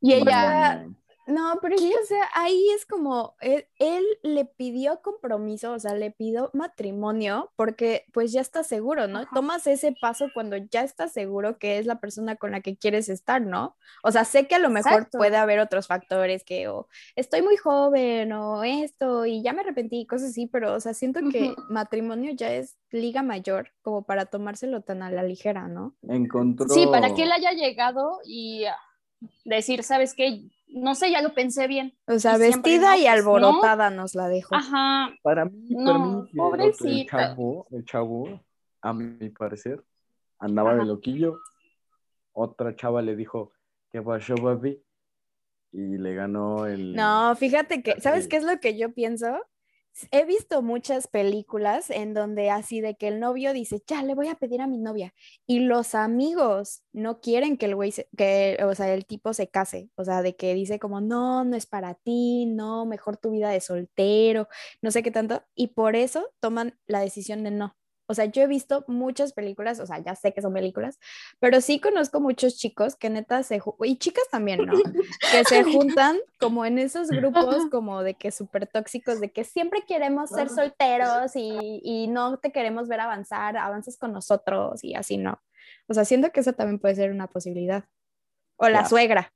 Y 0.00 0.12
ella, 0.12 0.86
No, 1.26 1.58
pero 1.60 1.76
que, 1.76 1.88
o 1.88 2.06
sea, 2.06 2.28
ahí 2.34 2.68
es 2.74 2.86
como, 2.86 3.34
él, 3.40 3.66
él 3.78 4.04
le 4.22 4.44
pidió 4.44 5.02
compromiso, 5.02 5.72
o 5.72 5.78
sea, 5.78 5.94
le 5.94 6.12
pidió 6.12 6.50
matrimonio 6.52 7.50
porque 7.56 8.04
pues 8.12 8.32
ya 8.32 8.40
está 8.40 8.62
seguro, 8.62 9.08
¿no? 9.08 9.20
Ajá. 9.20 9.30
Tomas 9.34 9.66
ese 9.66 9.92
paso 10.00 10.28
cuando 10.32 10.56
ya 10.56 10.82
estás 10.82 11.12
seguro 11.12 11.58
que 11.58 11.78
es 11.78 11.86
la 11.86 11.98
persona 11.98 12.36
con 12.36 12.52
la 12.52 12.60
que 12.60 12.76
quieres 12.76 13.08
estar, 13.08 13.42
¿no? 13.42 13.76
O 14.04 14.12
sea, 14.12 14.24
sé 14.24 14.46
que 14.46 14.54
a 14.54 14.60
lo 14.60 14.70
mejor 14.70 14.92
Exacto. 14.92 15.18
puede 15.18 15.36
haber 15.36 15.58
otros 15.58 15.88
factores 15.88 16.44
que, 16.44 16.68
o 16.68 16.88
estoy 17.16 17.42
muy 17.42 17.56
joven, 17.56 18.32
o 18.32 18.62
esto, 18.62 19.26
y 19.26 19.42
ya 19.42 19.52
me 19.52 19.62
arrepentí, 19.62 20.06
cosas 20.06 20.30
así, 20.30 20.46
pero, 20.46 20.74
o 20.74 20.80
sea, 20.80 20.94
siento 20.94 21.20
que 21.32 21.54
matrimonio 21.68 22.32
ya 22.34 22.52
es 22.52 22.76
liga 22.90 23.22
mayor 23.22 23.72
como 23.82 24.04
para 24.04 24.26
tomárselo 24.26 24.82
tan 24.82 25.02
a 25.02 25.10
la 25.10 25.24
ligera, 25.24 25.66
¿no? 25.66 25.96
Encontró. 26.02 26.68
sí, 26.68 26.86
para 26.86 27.14
que 27.14 27.24
él 27.24 27.32
haya 27.32 27.50
llegado 27.50 28.20
y 28.24 28.64
decir, 29.44 29.82
¿sabes 29.82 30.14
qué? 30.14 30.42
No 30.76 30.94
sé, 30.94 31.10
ya 31.10 31.22
lo 31.22 31.32
pensé 31.32 31.66
bien. 31.68 31.96
O 32.06 32.18
sea, 32.18 32.34
Y 32.34 32.36
siempre, 32.36 32.72
vestida 32.72 32.90
¿no? 32.90 32.96
y 32.96 33.04
Pues, 33.06 33.06
no. 33.06 33.12
alborotada 33.12 33.88
nos 33.90 34.14
la 34.14 34.28
dejó. 34.28 34.54
Ajá, 34.54 35.08
Para 35.22 35.46
mí, 35.46 35.74
para 35.74 35.98
No, 35.98 36.22
mí, 36.22 36.28
que 36.30 36.36
el 36.36 36.36
pobrecita. 36.36 37.16
chavo, 37.28 37.66
el 37.70 37.84
chavo, 37.86 38.40
a 38.82 38.92
mi 38.92 39.30
parecer, 39.30 39.82
andaba 40.38 40.74
de 40.74 40.80
Ajá. 40.80 40.86
loquillo. 40.88 41.38
Otra 42.32 42.76
chava 42.76 43.00
le 43.00 43.16
dijo, 43.16 43.52
¿qué 43.90 44.02
pasó, 44.02 44.34
papi? 44.34 44.78
Y 45.72 45.96
le 45.96 46.14
ganó 46.14 46.66
el. 46.66 46.94
No, 46.94 47.34
fíjate 47.36 47.82
que, 47.82 47.98
¿sabes 48.00 48.28
qué 48.28 48.36
es 48.36 48.44
lo 48.44 48.60
que 48.60 48.76
yo 48.78 48.92
pienso? 48.92 49.26
He 50.10 50.24
visto 50.24 50.62
muchas 50.62 51.08
películas 51.08 51.90
en 51.90 52.12
donde 52.14 52.50
así 52.50 52.80
de 52.80 52.96
que 52.96 53.08
el 53.08 53.20
novio 53.20 53.52
dice, 53.52 53.82
ya 53.86 54.02
le 54.02 54.14
voy 54.14 54.28
a 54.28 54.34
pedir 54.34 54.60
a 54.60 54.66
mi 54.66 54.78
novia, 54.78 55.14
y 55.46 55.60
los 55.60 55.94
amigos 55.94 56.82
no 56.92 57.20
quieren 57.20 57.56
que 57.56 57.66
el 57.66 57.74
güey, 57.74 57.92
que, 58.16 58.58
o 58.62 58.74
sea, 58.74 58.92
el 58.92 59.06
tipo 59.06 59.32
se 59.32 59.48
case, 59.48 59.90
o 59.96 60.04
sea, 60.04 60.22
de 60.22 60.36
que 60.36 60.54
dice 60.54 60.78
como, 60.78 61.00
no, 61.00 61.44
no 61.44 61.56
es 61.56 61.66
para 61.66 61.94
ti, 61.94 62.46
no, 62.46 62.84
mejor 62.86 63.16
tu 63.16 63.30
vida 63.30 63.50
de 63.50 63.60
soltero, 63.60 64.48
no 64.82 64.90
sé 64.90 65.02
qué 65.02 65.10
tanto, 65.10 65.42
y 65.54 65.68
por 65.68 65.96
eso 65.96 66.28
toman 66.40 66.78
la 66.86 67.00
decisión 67.00 67.42
de 67.42 67.50
no. 67.50 67.76
O 68.08 68.14
sea, 68.14 68.26
yo 68.26 68.42
he 68.42 68.46
visto 68.46 68.84
muchas 68.86 69.32
películas, 69.32 69.80
o 69.80 69.86
sea, 69.86 69.98
ya 69.98 70.14
sé 70.14 70.32
que 70.32 70.40
son 70.40 70.52
películas, 70.52 70.98
pero 71.40 71.60
sí 71.60 71.80
conozco 71.80 72.20
muchos 72.20 72.56
chicos 72.56 72.94
que 72.94 73.10
neta 73.10 73.42
se, 73.42 73.60
y 73.82 73.96
chicas 73.96 74.24
también, 74.30 74.64
¿no? 74.64 74.74
que 75.32 75.44
se 75.44 75.64
juntan 75.64 76.16
como 76.38 76.64
en 76.64 76.78
esos 76.78 77.08
grupos 77.08 77.66
como 77.70 78.02
de 78.02 78.14
que 78.14 78.30
súper 78.30 78.68
tóxicos, 78.68 79.20
de 79.20 79.32
que 79.32 79.42
siempre 79.42 79.82
queremos 79.86 80.30
ser 80.30 80.48
solteros 80.48 81.34
y, 81.34 81.80
y 81.82 82.06
no 82.06 82.38
te 82.38 82.52
queremos 82.52 82.86
ver 82.86 83.00
avanzar, 83.00 83.56
avanzas 83.56 83.96
con 83.96 84.12
nosotros 84.12 84.84
y 84.84 84.94
así, 84.94 85.18
¿no? 85.18 85.40
O 85.88 85.94
sea, 85.94 86.04
siento 86.04 86.30
que 86.30 86.40
eso 86.40 86.52
también 86.52 86.78
puede 86.78 86.94
ser 86.94 87.10
una 87.10 87.26
posibilidad. 87.28 87.84
O 88.56 88.68
la 88.68 88.88
suegra. 88.88 89.20
la 89.22 89.32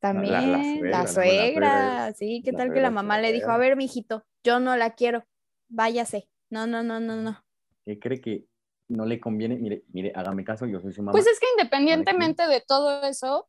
También, 0.00 0.32
suegra, 0.32 0.58
la 0.58 0.74
no, 0.74 0.84
la 0.84 1.06
suegra, 1.06 1.42
suegra 1.42 2.12
sí, 2.14 2.42
¿qué 2.44 2.52
tal 2.52 2.62
que 2.62 2.66
suegra 2.68 2.82
la 2.82 2.90
mamá 2.90 3.20
le 3.20 3.32
dijo, 3.32 3.50
a 3.50 3.58
ver, 3.58 3.76
mijito, 3.76 4.24
yo 4.42 4.58
no 4.58 4.76
la 4.76 4.90
quiero, 4.94 5.24
váyase. 5.68 6.28
No, 6.52 6.66
no, 6.66 6.82
no, 6.82 7.00
no, 7.00 7.16
no. 7.16 7.42
que 7.82 7.98
cree 7.98 8.20
que 8.20 8.44
no 8.86 9.06
le 9.06 9.18
conviene. 9.18 9.56
Mire, 9.56 9.84
mire, 9.90 10.12
hágame 10.14 10.44
caso, 10.44 10.66
yo 10.66 10.80
soy 10.80 10.92
su 10.92 11.00
mamá. 11.00 11.12
Pues 11.12 11.26
es 11.26 11.40
que 11.40 11.46
independientemente 11.56 12.46
de 12.46 12.60
todo 12.60 13.04
eso, 13.04 13.48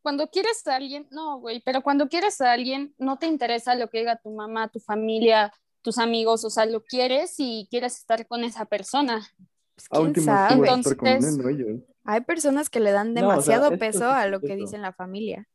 cuando 0.00 0.28
quieres 0.28 0.64
a 0.68 0.76
alguien, 0.76 1.08
no, 1.10 1.40
güey, 1.40 1.60
pero 1.60 1.82
cuando 1.82 2.08
quieres 2.08 2.40
a 2.40 2.52
alguien, 2.52 2.94
no 2.98 3.18
te 3.18 3.26
interesa 3.26 3.74
lo 3.74 3.88
que 3.88 3.98
diga 3.98 4.20
tu 4.22 4.30
mamá, 4.30 4.68
tu 4.68 4.78
familia, 4.78 5.52
tus 5.82 5.98
amigos, 5.98 6.44
o 6.44 6.50
sea, 6.50 6.66
lo 6.66 6.84
quieres 6.84 7.34
y 7.38 7.66
quieres 7.68 7.96
estar 7.96 8.28
con 8.28 8.44
esa 8.44 8.64
persona. 8.64 9.26
Pues, 9.74 9.88
quién 9.88 10.24
sabe. 10.24 10.54
Entonces-. 10.54 11.82
Hay 12.04 12.20
personas 12.20 12.70
que 12.70 12.78
le 12.78 12.92
dan 12.92 13.12
No, 13.12 13.22
o 13.26 13.42
sea, 13.42 13.56
demasiado 13.56 13.64
esto 13.72 13.78
peso 13.78 14.08
a 14.08 14.26
es 14.26 14.30
lo 14.30 14.40
que 14.40 14.54
dicen 14.54 14.82
la 14.82 14.92
familia. 14.92 15.48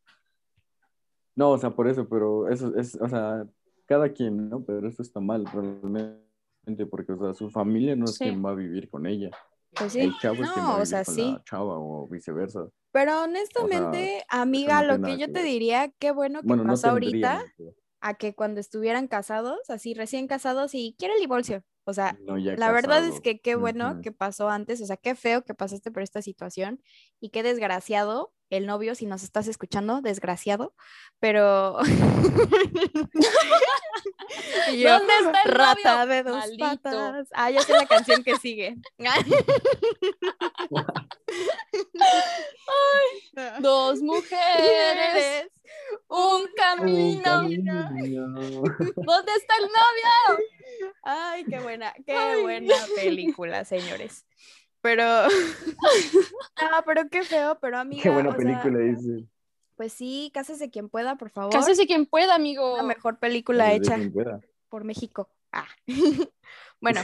No, 1.35 1.51
o 1.51 1.57
sea, 1.57 1.69
por 1.69 1.87
eso, 1.87 2.09
pero 2.09 2.49
eso 2.49 2.75
es, 2.75 2.95
o 2.99 3.07
sea, 3.07 3.47
cada 3.85 4.09
quien, 4.09 4.49
¿no? 4.49 4.61
Pero 4.65 4.89
eso 4.89 5.01
está 5.01 5.21
mal 5.21 5.45
realmente, 5.45 6.22
porque, 6.89 7.13
o 7.13 7.17
sea, 7.17 7.33
su 7.33 7.49
familia 7.49 7.95
no 7.95 8.05
es 8.05 8.17
Sí. 8.17 8.25
quien 8.25 8.43
va 8.43 8.51
a 8.51 8.55
vivir 8.55 8.89
con 8.89 9.05
ella. 9.05 9.29
Pues 9.71 9.93
sí. 9.93 9.99
El 9.99 10.13
chavo 10.19 10.43
es 10.43 10.51
quien 10.51 10.65
va 10.65 10.69
No, 10.69 10.75
a 10.75 10.81
o 10.81 10.85
vivir 10.85 10.89
sea, 10.89 11.03
con 11.03 11.15
sí. 11.15 11.31
la 11.33 11.43
chava 11.43 11.77
o 11.79 12.07
viceversa. 12.07 12.67
Pero 12.91 13.23
honestamente, 13.23 14.23
amiga, 14.29 14.81
no 14.83 14.97
lo 14.97 15.03
que 15.03 15.17
yo 15.17 15.27
que 15.27 15.33
te 15.33 15.43
diría, 15.43 15.91
qué 15.99 16.11
bueno 16.11 16.41
que 16.41 16.47
Bueno, 16.47 16.63
no 16.63 16.73
pasó 16.73 16.93
tendría. 16.93 17.29
ahorita 17.29 17.53
a 18.01 18.13
que 18.15 18.35
cuando 18.35 18.59
estuvieran 18.59 19.07
casados, 19.07 19.69
así 19.69 19.93
recién 19.93 20.27
casados 20.27 20.75
y 20.75 20.95
quiere 20.99 21.15
el 21.15 21.21
divorcio. 21.21 21.63
O 21.85 21.93
sea, 21.93 22.17
No, 22.25 22.37
la 22.37 22.71
verdad 22.71 23.05
es 23.05 23.19
que 23.21 23.39
qué 23.39 23.55
bueno 23.55 23.91
Ujú. 23.91 24.01
que 24.01 24.11
pasó 24.11 24.49
antes, 24.49 24.81
o 24.81 24.85
sea, 24.85 24.97
qué 24.97 25.15
feo 25.15 25.43
que 25.43 25.53
pasaste 25.53 25.91
por 25.91 26.03
esta 26.03 26.21
situación 26.21 26.81
y 27.19 27.29
qué 27.29 27.43
desgraciado 27.43 28.31
el 28.57 28.65
novio, 28.67 28.93
si 28.95 29.05
nos 29.05 29.23
estás 29.23 29.47
escuchando, 29.47 30.01
desgraciado, 30.01 30.73
pero... 31.19 31.79
Yo, 34.73 34.97
¿Dónde 34.99 35.13
está 35.21 35.41
el 35.45 35.51
Rata 35.51 36.05
novio? 36.05 36.13
de 36.13 36.23
dos 36.23 36.37
Maldito. 36.37 36.65
patas. 36.65 37.27
Ah, 37.33 37.51
ya 37.51 37.61
sé 37.61 37.73
la 37.73 37.85
canción 37.85 38.23
que 38.23 38.37
sigue. 38.37 38.75
Dos 43.59 44.01
mujeres, 44.01 45.47
un 46.07 46.47
camino. 46.55 47.41
¿Dónde 47.41 49.31
está 49.35 49.55
el 49.57 49.67
novio? 49.67 50.39
Ay, 51.03 51.45
qué 51.45 51.59
buena, 51.59 51.93
qué 52.05 52.41
buena 52.41 52.75
película, 52.95 53.65
señores. 53.65 54.25
Pero, 54.83 55.05
no, 56.61 56.83
pero 56.85 57.09
qué 57.09 57.23
feo, 57.23 57.57
pero 57.61 57.79
amiga. 57.79 58.03
Qué 58.03 58.09
buena 58.09 58.31
sea, 58.31 58.37
película 58.37 58.79
dice. 58.79 59.25
pues 59.77 59.93
sí, 59.93 60.29
cásese 60.33 60.69
quien 60.69 60.89
pueda, 60.89 61.15
por 61.15 61.29
favor. 61.29 61.53
Cásese 61.53 61.87
quien 61.87 62.05
pueda, 62.05 62.35
amigo. 62.35 62.75
La 62.75 62.83
mejor 62.83 63.17
película 63.17 63.71
hecha 63.71 63.95
quien 63.95 64.11
pueda. 64.11 64.41
por 64.67 64.83
México. 64.83 65.29
Ah. 65.53 65.67
bueno, 66.81 66.99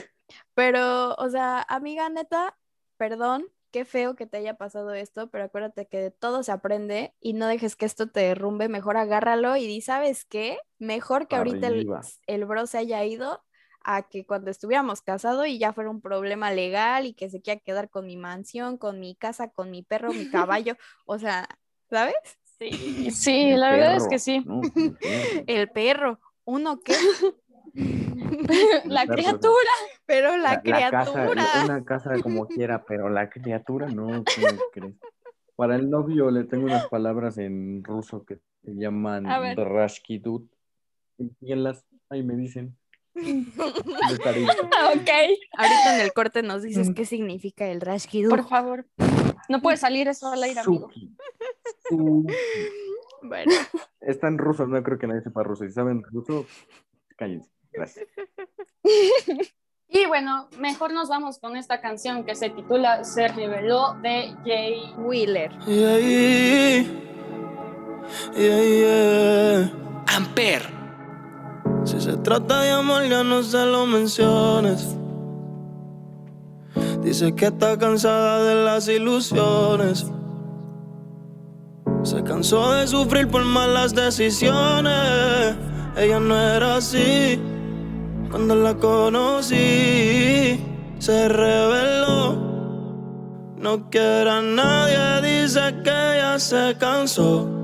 pero, 0.53 1.15
o 1.15 1.29
sea, 1.29 1.65
amiga, 1.69 2.09
neta, 2.09 2.57
perdón, 2.97 3.45
qué 3.71 3.85
feo 3.85 4.13
que 4.17 4.25
te 4.25 4.35
haya 4.35 4.57
pasado 4.57 4.93
esto, 4.93 5.29
pero 5.29 5.45
acuérdate 5.45 5.87
que 5.87 5.99
de 5.99 6.11
todo 6.11 6.43
se 6.43 6.51
aprende 6.51 7.13
y 7.21 7.31
no 7.31 7.47
dejes 7.47 7.77
que 7.77 7.85
esto 7.85 8.07
te 8.07 8.19
derrumbe, 8.19 8.67
mejor 8.67 8.97
agárralo 8.97 9.55
y 9.55 9.67
di, 9.67 9.79
¿sabes 9.79 10.25
qué? 10.25 10.59
Mejor 10.79 11.29
que 11.29 11.37
ahorita 11.37 11.67
el, 11.67 11.87
el 12.27 12.45
bro 12.45 12.67
se 12.67 12.79
haya 12.79 13.05
ido 13.05 13.41
a 13.81 14.03
que 14.09 14.25
cuando 14.25 14.51
estuviéramos 14.51 15.01
casados 15.01 15.47
y 15.47 15.57
ya 15.59 15.73
fuera 15.73 15.89
un 15.89 16.01
problema 16.01 16.51
legal 16.51 17.05
y 17.05 17.13
que 17.13 17.29
se 17.29 17.41
quiera 17.41 17.59
quedar 17.61 17.89
con 17.89 18.05
mi 18.05 18.17
mansión, 18.17 18.77
con 18.77 18.99
mi 18.99 19.15
casa, 19.15 19.49
con 19.49 19.71
mi 19.71 19.83
perro, 19.83 20.13
mi 20.13 20.25
caballo, 20.29 20.75
o 21.05 21.17
sea, 21.19 21.47
¿sabes? 21.89 22.15
Sí, 22.59 23.09
sí, 23.11 23.51
El 23.51 23.59
la 23.61 23.71
verdad 23.71 23.95
es 23.95 24.07
que 24.07 24.19
sí. 24.19 24.43
¿no? 24.45 24.61
El 24.75 24.91
perro. 24.97 25.43
El 25.47 25.69
perro, 25.69 26.19
uno 26.45 26.79
qué, 26.81 26.93
La 28.85 29.05
perro, 29.05 29.15
criatura. 29.15 29.71
pero 30.05 30.37
la, 30.37 30.53
La- 30.53 30.61
la 30.65 30.89
casa, 30.89 31.29
criatura. 31.29 31.63
una 31.63 31.85
casa 31.85 32.19
como 32.21 32.47
quiera, 32.47 32.83
pero 32.85 33.09
la 33.09 33.29
criatura 33.29 33.87
no, 33.87 34.05
¿cómo 34.05 34.25
crees? 34.73 34.95
Para 35.55 35.75
el 35.75 35.89
novio 35.89 36.31
le 36.31 36.43
tengo 36.45 36.65
unas 36.65 36.87
palabras 36.87 37.37
en 37.37 37.83
ruso 37.83 38.23
que 38.25 38.39
se 38.63 38.75
llaman 38.75 39.25
A 39.27 39.39
ver. 39.39 39.55
Drashkidut. 39.55 40.49
Síguenlas, 41.39 41.85
ahí 42.09 42.23
me 42.23 42.35
dicen. 42.35 42.77
Haré- 43.19 44.45
Ok, 44.95 45.09
Ahorita 45.57 45.95
en 45.95 46.01
el 46.01 46.13
corte 46.13 46.41
nos 46.43 46.61
dices 46.63 46.91
qué 46.95 47.05
significa 47.05 47.67
el 47.67 47.81
Rashkidu. 47.81 48.29
por 48.29 48.47
favor. 48.47 48.85
No 49.49 49.61
puede 49.61 49.77
salir 49.77 50.07
eso 50.07 50.27
al 50.31 50.43
aire, 50.43 50.59
amigo. 50.61 50.89
Bueno, 53.21 53.51
Está 54.01 54.27
en 54.27 54.37
ruso, 54.37 54.65
no 54.65 54.81
creo 54.83 54.97
que 54.97 55.07
nadie 55.07 55.21
sepa 55.21 55.43
ruso. 55.43 55.65
Si 55.65 55.71
saben 55.71 56.01
ruso, 56.03 56.45
cállense. 57.17 57.49
Gracias. 57.71 58.07
Y 59.91 60.05
bueno, 60.05 60.47
mejor 60.59 60.93
nos 60.93 61.09
vamos 61.09 61.39
con 61.39 61.57
esta 61.57 61.81
canción 61.81 62.23
que 62.23 62.35
se 62.35 62.51
titula 62.51 63.03
Se 63.03 63.27
reveló 63.27 63.95
de 64.03 64.35
Jay. 64.45 64.93
Wheeler. 64.99 65.49
Yeah, 65.65 65.97
yeah, 68.35 68.63
yeah. 68.63 69.71
Amper. 70.15 70.78
Si 71.83 71.99
se 72.01 72.17
trata 72.17 72.61
de 72.61 72.71
amor, 72.71 73.03
ya 73.07 73.23
no 73.23 73.43
se 73.43 73.65
lo 73.65 73.85
menciones. 73.85 74.95
Dice 77.03 77.33
que 77.33 77.45
está 77.45 77.77
cansada 77.77 78.43
de 78.43 78.63
las 78.63 78.87
ilusiones. 78.87 80.05
Se 82.03 82.23
cansó 82.23 82.73
de 82.73 82.87
sufrir 82.87 83.27
por 83.27 83.43
malas 83.43 83.93
decisiones. 83.93 85.55
Ella 85.97 86.19
no 86.19 86.37
era 86.37 86.77
así. 86.77 87.39
Cuando 88.29 88.55
la 88.55 88.75
conocí, 88.75 89.55
se 90.99 91.29
reveló. 91.29 92.37
No 93.57 93.89
quiere 93.89 94.29
a 94.29 94.41
nadie, 94.41 95.43
dice 95.43 95.61
que 95.83 96.17
ya 96.17 96.37
se 96.39 96.75
cansó. 96.79 97.58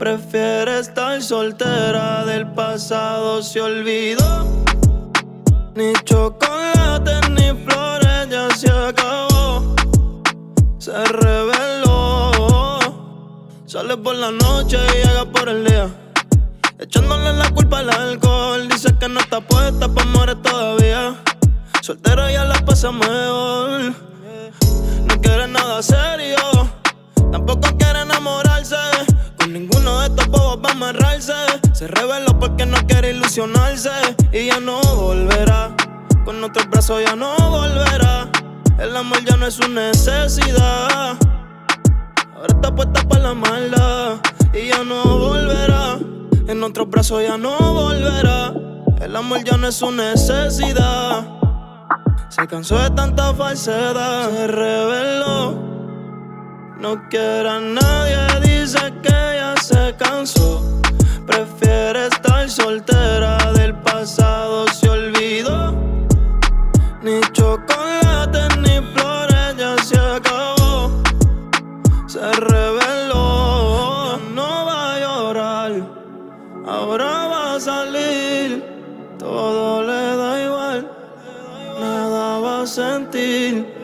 Prefiere 0.00 0.78
estar 0.78 1.20
soltera 1.20 2.24
del 2.24 2.50
pasado, 2.52 3.42
se 3.42 3.60
olvidó. 3.60 4.46
Ni 5.74 5.92
chocolate 6.06 7.20
ni 7.32 7.52
flores, 7.64 8.30
ya 8.30 8.48
se 8.56 8.70
acabó. 8.70 9.76
Se 10.78 11.04
reveló. 11.04 12.78
Sale 13.66 13.98
por 13.98 14.14
la 14.14 14.30
noche 14.30 14.78
y 14.78 15.06
llega 15.06 15.26
por 15.26 15.50
el 15.50 15.66
día. 15.66 15.90
Echándole 16.78 17.34
la 17.34 17.50
culpa 17.50 17.80
al 17.80 17.90
alcohol. 17.90 18.68
Dice 18.68 18.96
que 18.98 19.06
no 19.06 19.20
está 19.20 19.42
puesta 19.42 19.86
pa' 19.86 20.04
morir 20.06 20.40
todavía. 20.40 21.14
Soltera 21.82 22.32
ya 22.32 22.46
la 22.46 22.58
pasa 22.64 22.90
mejor. 22.90 23.92
No 25.04 25.20
quiere 25.20 25.46
nada 25.46 25.82
serio. 25.82 26.38
Tampoco 27.30 27.68
quiere 27.76 28.00
enamorarse. 28.00 28.76
Con 29.40 29.54
ninguno 29.54 30.00
de 30.00 30.08
estos 30.08 30.28
bobos 30.28 30.58
va 30.62 30.68
a 30.68 30.72
amarrarse. 30.72 31.32
Se 31.72 31.88
reveló 31.88 32.38
porque 32.38 32.66
no 32.66 32.76
quiere 32.86 33.12
ilusionarse. 33.12 33.90
Y 34.32 34.48
ya 34.48 34.60
no 34.60 34.80
volverá. 34.82 35.74
Con 36.26 36.44
otros 36.44 36.68
brazos 36.68 37.02
ya 37.02 37.16
no 37.16 37.34
volverá. 37.36 38.30
El 38.78 38.94
amor 38.94 39.24
ya 39.24 39.36
no 39.36 39.46
es 39.46 39.54
su 39.54 39.66
necesidad. 39.66 41.16
Ahora 42.34 42.48
está 42.48 42.74
puesta 42.74 43.02
para 43.08 43.22
la 43.22 43.34
maldad. 43.34 44.16
Y 44.52 44.68
ya 44.68 44.84
no 44.84 45.02
volverá. 45.04 45.98
En 46.46 46.62
otros 46.62 46.90
brazos 46.90 47.22
ya 47.22 47.38
no 47.38 47.56
volverá. 47.56 48.52
El 49.00 49.16
amor 49.16 49.42
ya 49.42 49.56
no 49.56 49.68
es 49.68 49.76
su 49.76 49.90
necesidad. 49.90 51.26
Se 52.28 52.46
cansó 52.46 52.78
de 52.78 52.90
tanta 52.90 53.32
falsedad. 53.32 54.30
Se 54.30 54.46
reveló. 54.48 55.69
No 56.80 56.98
quiere 57.10 57.46
a 57.46 57.60
nadie, 57.60 58.40
dice 58.40 58.78
que 59.02 59.10
ya 59.10 59.54
se 59.62 59.94
cansó. 59.98 60.62
Prefiere 61.26 62.06
estar 62.06 62.48
soltera 62.48 63.52
del 63.52 63.74
pasado, 63.74 64.66
se 64.68 64.88
olvidó. 64.88 65.72
Ni 67.02 67.20
chocolate 67.32 68.56
ni 68.62 68.80
flores, 68.94 69.56
ya 69.58 69.76
se 69.84 69.98
acabó. 69.98 71.02
Se 72.06 72.32
reveló, 72.32 74.18
no 74.34 74.64
va 74.64 74.94
a 74.94 75.00
llorar. 75.00 75.72
Ahora 76.66 77.26
va 77.28 77.54
a 77.56 77.60
salir, 77.60 78.64
todo 79.18 79.82
le 79.82 80.16
da 80.16 80.42
igual. 80.42 80.90
Nada 81.78 82.38
va 82.38 82.62
a 82.62 82.66
sentir. 82.66 83.80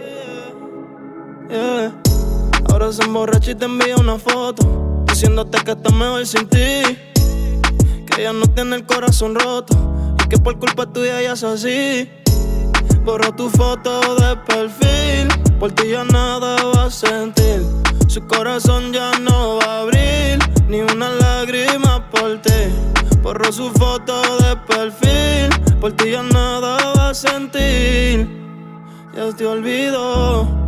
Ahora 2.86 2.98
se 2.98 3.02
emborracha 3.02 3.50
y 3.50 3.54
te 3.56 3.64
envía 3.64 3.96
una 3.96 4.16
foto 4.16 5.02
Diciéndote 5.08 5.58
que 5.64 5.72
está 5.72 5.90
mejor 5.90 6.24
sin 6.24 6.46
ti. 6.46 6.56
Que 8.06 8.20
ella 8.20 8.32
no 8.32 8.46
tiene 8.46 8.76
el 8.76 8.86
corazón 8.86 9.34
roto 9.34 9.76
Y 10.22 10.28
que 10.28 10.38
por 10.38 10.56
culpa 10.60 10.86
tuya 10.86 11.20
ya 11.20 11.32
es 11.32 11.42
así. 11.42 12.08
Borró 13.04 13.32
tu 13.32 13.50
foto 13.50 14.14
de 14.14 14.36
perfil 14.36 15.26
Por 15.58 15.72
ti 15.72 15.88
ya 15.88 16.04
nada 16.04 16.62
va 16.62 16.84
a 16.84 16.90
sentir. 16.92 17.66
Su 18.06 18.24
corazón 18.28 18.92
ya 18.92 19.18
no 19.18 19.58
va 19.58 19.64
a 19.64 19.80
abrir 19.80 20.38
Ni 20.68 20.80
una 20.82 21.08
lágrima 21.08 22.08
por 22.08 22.40
ti. 22.40 22.70
Borró 23.20 23.50
su 23.50 23.68
foto 23.72 24.22
de 24.38 24.54
perfil 24.58 25.76
Por 25.80 25.90
ti 25.90 26.12
ya 26.12 26.22
nada 26.22 26.92
va 26.96 27.08
a 27.10 27.14
sentir. 27.14 28.28
Ya 29.12 29.32
te 29.36 29.44
olvidó 29.44 30.66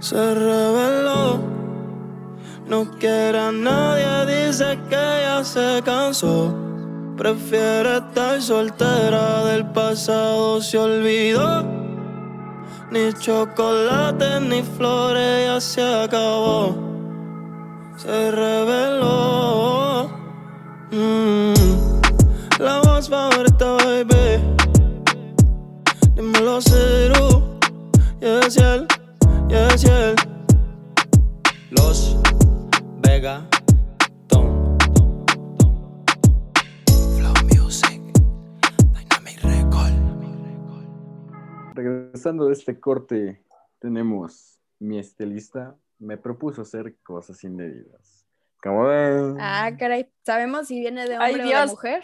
se 0.00 0.34
reveló. 0.34 1.38
No 2.66 2.90
quiere 2.98 3.38
a 3.38 3.52
nadie, 3.52 4.46
dice 4.46 4.78
que 4.88 4.96
ya 4.96 5.44
se 5.44 5.82
cansó. 5.84 6.54
Prefiere 7.16 7.98
estar 7.98 8.40
soltera 8.40 9.44
del 9.44 9.66
pasado, 9.72 10.60
se 10.60 10.78
olvidó. 10.78 11.64
Ni 12.90 13.12
chocolate 13.12 14.40
ni 14.40 14.62
flores, 14.62 15.46
ya 15.46 15.60
se 15.60 15.82
acabó. 15.82 16.74
Se 17.96 18.30
reveló. 18.30 20.08
Mm, 20.90 21.54
la 22.58 22.80
voz 22.80 23.08
favorita, 23.08 23.76
baby. 23.84 24.40
Dímelo, 26.14 26.60
cero. 26.60 26.89
Regresando 42.20 42.48
de 42.48 42.52
este 42.52 42.78
corte, 42.78 43.42
tenemos 43.78 44.60
mi 44.78 44.98
estilista 44.98 45.74
me 45.98 46.18
propuso 46.18 46.60
hacer 46.60 46.96
cosas 47.02 47.42
indebidas. 47.44 48.26
¿Cómo 48.62 48.84
ven? 48.84 49.38
Ah, 49.40 49.70
caray. 49.78 50.06
¿Sabemos 50.22 50.66
si 50.66 50.80
viene 50.80 51.06
de 51.08 51.16
Ay, 51.16 51.32
hombre 51.32 51.56
o 51.56 51.60
de 51.60 51.66
mujer? 51.68 52.02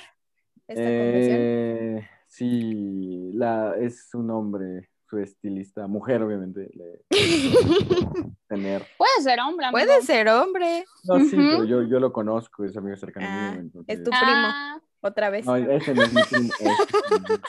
Esta. 0.69 0.83
Eh, 0.83 2.09
sí, 2.29 3.31
la, 3.35 3.75
es 3.79 4.09
un 4.15 4.31
hombre, 4.31 4.89
su 5.07 5.19
estilista, 5.19 5.87
mujer 5.87 6.23
obviamente, 6.23 6.71
le 6.73 7.05
tener. 8.49 8.87
Puede 8.97 9.21
ser 9.23 9.39
hombre, 9.41 9.67
amigo. 9.67 9.85
Puede 9.85 10.01
ser 10.01 10.31
hombre. 10.31 10.87
No, 11.05 11.21
sí, 11.21 11.37
pero 11.37 11.65
yo, 11.65 11.83
yo 11.83 12.01
lo 12.01 12.11
conozco, 12.11 12.65
es 12.65 12.75
amigo 12.75 12.97
cercano 12.97 13.27
Ah, 13.29 13.51
mío. 13.51 13.61
entonces- 13.61 13.99
es 13.99 14.03
tu 14.03 14.11
Ah, 14.15 14.81
Otra 15.03 15.29
vez. 15.29 15.45
No, 15.45 15.57
ese 15.57 15.95
no 15.95 16.03
es 16.05 16.13
mi 16.15 16.23
primo, 16.23 16.49
ese, 16.59 16.69
es 16.71 17.11
mi 17.11 17.19
primo. 17.27 17.43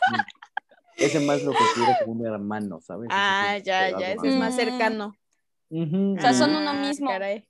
Ese 0.97 1.19
más 1.19 1.43
lo 1.43 1.53
considero 1.53 1.93
como 2.05 2.13
un 2.21 2.25
hermano, 2.25 2.81
¿sabes? 2.81 3.09
ah, 3.11 3.57
ya, 3.63 3.89
ya. 3.91 4.15
más. 4.15 4.17
Ese 4.17 4.27
es 4.29 4.35
más 4.35 4.55
cercano. 4.55 5.15
O 5.69 6.21
sea, 6.21 6.33
son 6.33 6.51
ujú. 6.51 6.59
uno 6.59 6.69
Ah, 6.71 6.73
mismo. 6.73 7.09
caray. 7.09 7.47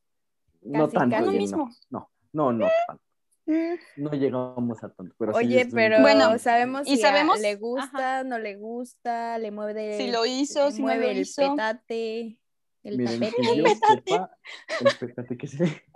No 0.62 0.86
casi, 0.86 0.98
tanto, 0.98 1.16
casi. 1.16 1.30
oye, 1.30 1.38
mismo. 1.38 1.70
No, 1.90 2.10
no, 2.34 2.52
no, 2.52 2.66
no 2.66 2.68
tanto. 2.88 3.04
mm, 3.46 3.76
No 4.04 4.12
llegamos 4.12 4.84
a 4.84 4.90
tanto. 4.90 5.16
Pero 5.18 5.32
sí 5.34 5.38
Oye, 5.46 5.64
un- 5.66 5.72
pero 5.72 6.02
Bueno, 6.02 6.38
sabemos 6.40 6.88
¿y 6.88 6.98
si 6.98 7.04
a- 7.04 7.08
sabemos? 7.10 7.40
le 7.40 7.56
gusta, 7.56 8.24
no 8.26 8.38
le 8.40 8.56
gusta, 8.58 9.38
le 9.38 9.52
mueve, 9.52 9.98
Si 9.98 10.12
lo 10.12 10.26
hizo, 10.26 10.72
si 10.72 10.80
no 10.82 10.88
mueve 10.88 11.06
lo 11.06 11.12
el 11.12 11.18
hizo. 11.20 11.42
petate, 11.56 12.40
el 12.84 12.98
Miren, 12.98 13.20
tapete. 13.20 13.36
que 13.42 13.58
yo 13.58 13.64
sepa, 14.28 14.38
el 14.82 14.88
petate 15.00 15.38
que 15.38 15.48
se 15.48 15.58
ve. 15.64 15.84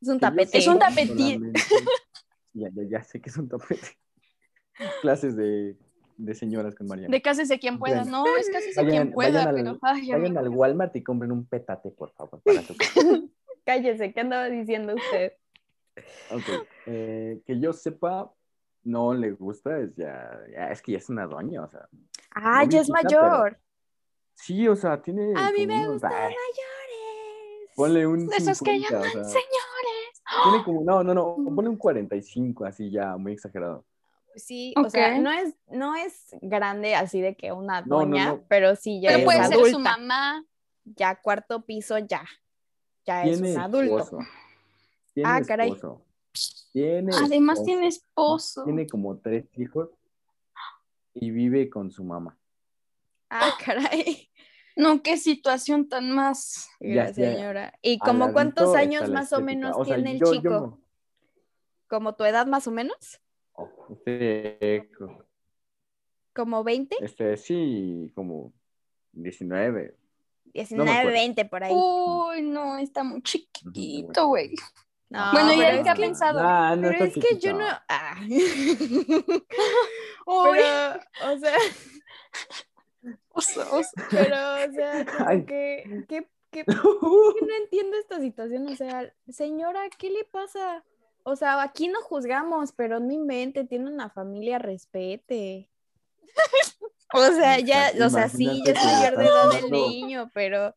Es 0.00 0.08
un 0.08 0.16
que 0.16 0.20
tapete. 0.20 0.58
Es 0.58 0.66
un 0.66 0.74
solamente- 0.74 1.14
Ya, 2.54 2.68
ya, 2.72 2.82
ya 2.88 3.02
sé 3.02 3.20
que 3.20 3.28
es 3.30 3.36
un 3.36 3.48
tapete. 3.48 3.98
Clases 5.02 5.36
de, 5.36 5.76
de 6.16 6.34
señoras 6.34 6.74
con 6.74 6.86
Mariana. 6.86 7.10
De 7.10 7.22
cásese 7.22 7.58
quien 7.58 7.78
pueda. 7.78 8.04
No, 8.04 8.24
es 8.36 8.48
cásese 8.50 8.80
Vayan- 8.80 8.90
quien 8.90 9.12
pueda, 9.12 9.44
vayan 9.44 9.48
al- 9.48 9.54
pero. 9.54 9.78
Ay, 9.82 10.00
Vayan 10.12 10.26
amigo. 10.26 10.38
al 10.40 10.48
Walmart 10.48 10.96
y 10.96 11.02
compren 11.02 11.32
un 11.32 11.46
petate, 11.46 11.90
por 11.90 12.10
favor, 12.12 12.40
para 12.42 12.62
su. 12.62 12.74
Cállese, 13.64 14.12
¿qué 14.12 14.20
andaba 14.20 14.46
diciendo 14.48 14.94
usted? 14.94 15.32
Ok, 16.30 16.66
eh, 16.86 17.40
que 17.46 17.58
yo 17.58 17.72
sepa, 17.72 18.30
no 18.84 19.14
le 19.14 19.32
gusta, 19.32 19.78
es 19.80 19.94
ya, 19.96 20.38
ya, 20.52 20.70
es 20.70 20.82
que 20.82 20.92
ya 20.92 20.98
es 20.98 21.08
una 21.08 21.26
doña, 21.26 21.64
o 21.64 21.68
sea. 21.68 21.88
Ah, 22.34 22.62
No 22.64 22.70
ya 22.70 22.80
es 22.82 22.90
pero- 22.90 23.20
mayor. 23.22 23.58
Sí, 24.34 24.68
o 24.68 24.76
sea, 24.76 25.00
tiene. 25.00 25.32
A 25.34 25.50
mí 25.52 25.66
me 25.66 25.88
gustan 25.88 26.12
ay, 26.12 26.34
mayores. 26.34 27.70
Ponle 27.74 28.06
un. 28.06 28.26
De 28.28 28.36
esos 28.36 28.60
que 28.60 28.72
50, 28.78 28.88
llaman 28.90 29.08
o 29.08 29.12
sea, 29.12 29.24
señores. 29.24 30.22
Tiene 30.44 30.64
como, 30.64 30.84
no, 30.84 31.02
no, 31.02 31.14
no, 31.14 31.36
ponle 31.56 31.70
un 31.70 31.76
45, 31.78 32.64
así 32.66 32.90
ya, 32.90 33.16
muy 33.16 33.32
exagerado. 33.32 33.84
Sí, 34.36 34.74
o 34.76 34.88
sea, 34.90 35.18
no 35.18 35.30
es, 35.32 35.54
no 35.68 35.96
es 35.96 36.36
grande 36.42 36.94
así 36.94 37.20
de 37.22 37.34
que 37.36 37.52
una 37.52 37.80
No, 37.80 37.86
no, 37.86 37.98
doña, 38.00 38.26
no. 38.28 38.44
pero 38.48 38.76
sí 38.76 39.00
ya 39.00 39.08
Pero 39.08 39.18
es 39.20 39.24
puede 39.24 39.44
ser 39.46 39.70
su 39.72 39.78
mamá. 39.78 40.44
Ya 40.84 41.16
cuarto 41.20 41.64
piso, 41.64 41.98
ya. 41.98 42.24
Ya 43.06 43.24
es 43.24 43.40
un 43.40 43.58
adulto. 43.58 43.98
esposo. 43.98 44.18
Tiene 45.14 45.28
Ah, 45.30 45.40
caray. 45.46 45.70
esposo. 45.72 46.02
Tiene 46.72 47.10
Además 47.16 47.54
esposo. 47.58 47.64
tiene 47.64 47.86
esposo. 47.88 48.64
Tiene 48.64 48.86
como 48.86 49.16
tres 49.18 49.46
hijos 49.56 49.88
y 51.14 51.30
vive 51.30 51.68
con 51.70 51.90
su 51.90 52.04
mamá. 52.04 52.36
Ah, 53.30 53.50
caray. 53.64 54.28
No, 54.76 55.02
qué 55.02 55.16
situación 55.16 55.88
tan 55.88 56.12
más. 56.12 56.68
Ya, 56.78 57.12
señora. 57.14 57.72
¿Y 57.80 57.98
como 57.98 58.32
cuántos 58.34 58.76
años 58.76 59.08
más 59.08 59.32
o 59.32 59.40
menos 59.40 59.74
O 59.76 59.84
sea, 59.86 59.94
tiene 59.96 60.12
el 60.12 60.20
yo- 60.20 60.32
chico? 60.32 60.78
¿Como 61.88 62.14
tu 62.14 62.24
edad 62.24 62.46
más 62.46 62.66
o 62.66 62.70
menos? 62.70 63.20
Este, 63.90 64.90
¿Como 66.34 66.62
20? 66.64 66.96
este, 67.00 67.36
sí, 67.36 68.12
como 68.14 68.52
19. 69.12 69.96
19, 70.52 70.90
acuerdo. 70.90 71.10
20 71.12 71.44
por 71.46 71.64
ahí. 71.64 71.72
Uy, 71.74 72.42
no, 72.42 72.78
está 72.78 73.02
muy 73.04 73.22
chiquito, 73.22 74.28
güey. 74.28 74.54
No, 75.08 75.30
Bueno, 75.32 75.52
¿y 75.52 75.58
pero 75.58 75.68
él 75.70 75.76
es 75.78 75.82
qué 75.84 75.90
ha 75.90 75.94
que- 75.94 76.00
pensado? 76.02 76.42
Nah, 76.42 76.74
no 76.76 76.88
Pero 76.88 77.04
es 77.04 77.14
que 77.14 77.20
yo 77.20 77.28
chiquito. 77.36 77.58
no. 77.58 77.66
Ah. 77.88 78.16
Uy, 80.26 80.58
pero, 80.58 81.32
o 81.32 81.38
sea, 81.38 81.56
pero, 84.10 84.36
o 84.66 84.72
sea, 84.72 85.04
que, 85.46 86.04
que, 86.08 86.26
que- 86.50 86.64
que 86.64 86.64
no 86.66 87.56
entiendo 87.62 87.96
esta 87.98 88.20
situación. 88.20 88.66
O 88.68 88.74
sea, 88.76 89.12
señora, 89.28 89.88
¿qué 89.98 90.10
le 90.10 90.24
pasa? 90.24 90.84
O 91.28 91.34
sea, 91.34 91.60
aquí 91.60 91.88
no 91.88 92.00
juzgamos, 92.02 92.70
pero 92.70 93.00
no 93.00 93.12
invente, 93.12 93.64
tiene 93.64 93.90
una 93.90 94.08
familia, 94.08 94.60
respete. 94.60 95.68
O 97.14 97.22
sea, 97.28 97.60
ya, 97.60 97.92
o 98.04 98.10
sea, 98.10 98.28
sí, 98.28 98.62
ya 98.64 98.72
es 98.72 98.84
mayor 98.84 99.16
de 99.16 99.24
estás 99.24 99.44
edad 99.44 99.54
el 99.54 99.70
jugando. 99.70 99.88
niño, 99.88 100.30
pero, 100.34 100.74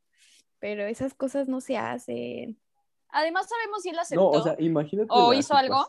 pero 0.60 0.84
esas 0.86 1.16
cosas 1.16 1.48
no 1.48 1.60
se 1.60 1.76
hacen. 1.76 2.56
Además, 3.10 3.50
sabemos 3.50 3.82
si 3.82 3.90
él 3.90 3.98
aceptó. 3.98 4.22
No, 4.22 4.30
o 4.30 4.44
sea, 4.44 4.56
imagínate. 4.60 5.08
¿O 5.10 5.32
la 5.34 5.40
hizo 5.40 5.56
algo? 5.56 5.88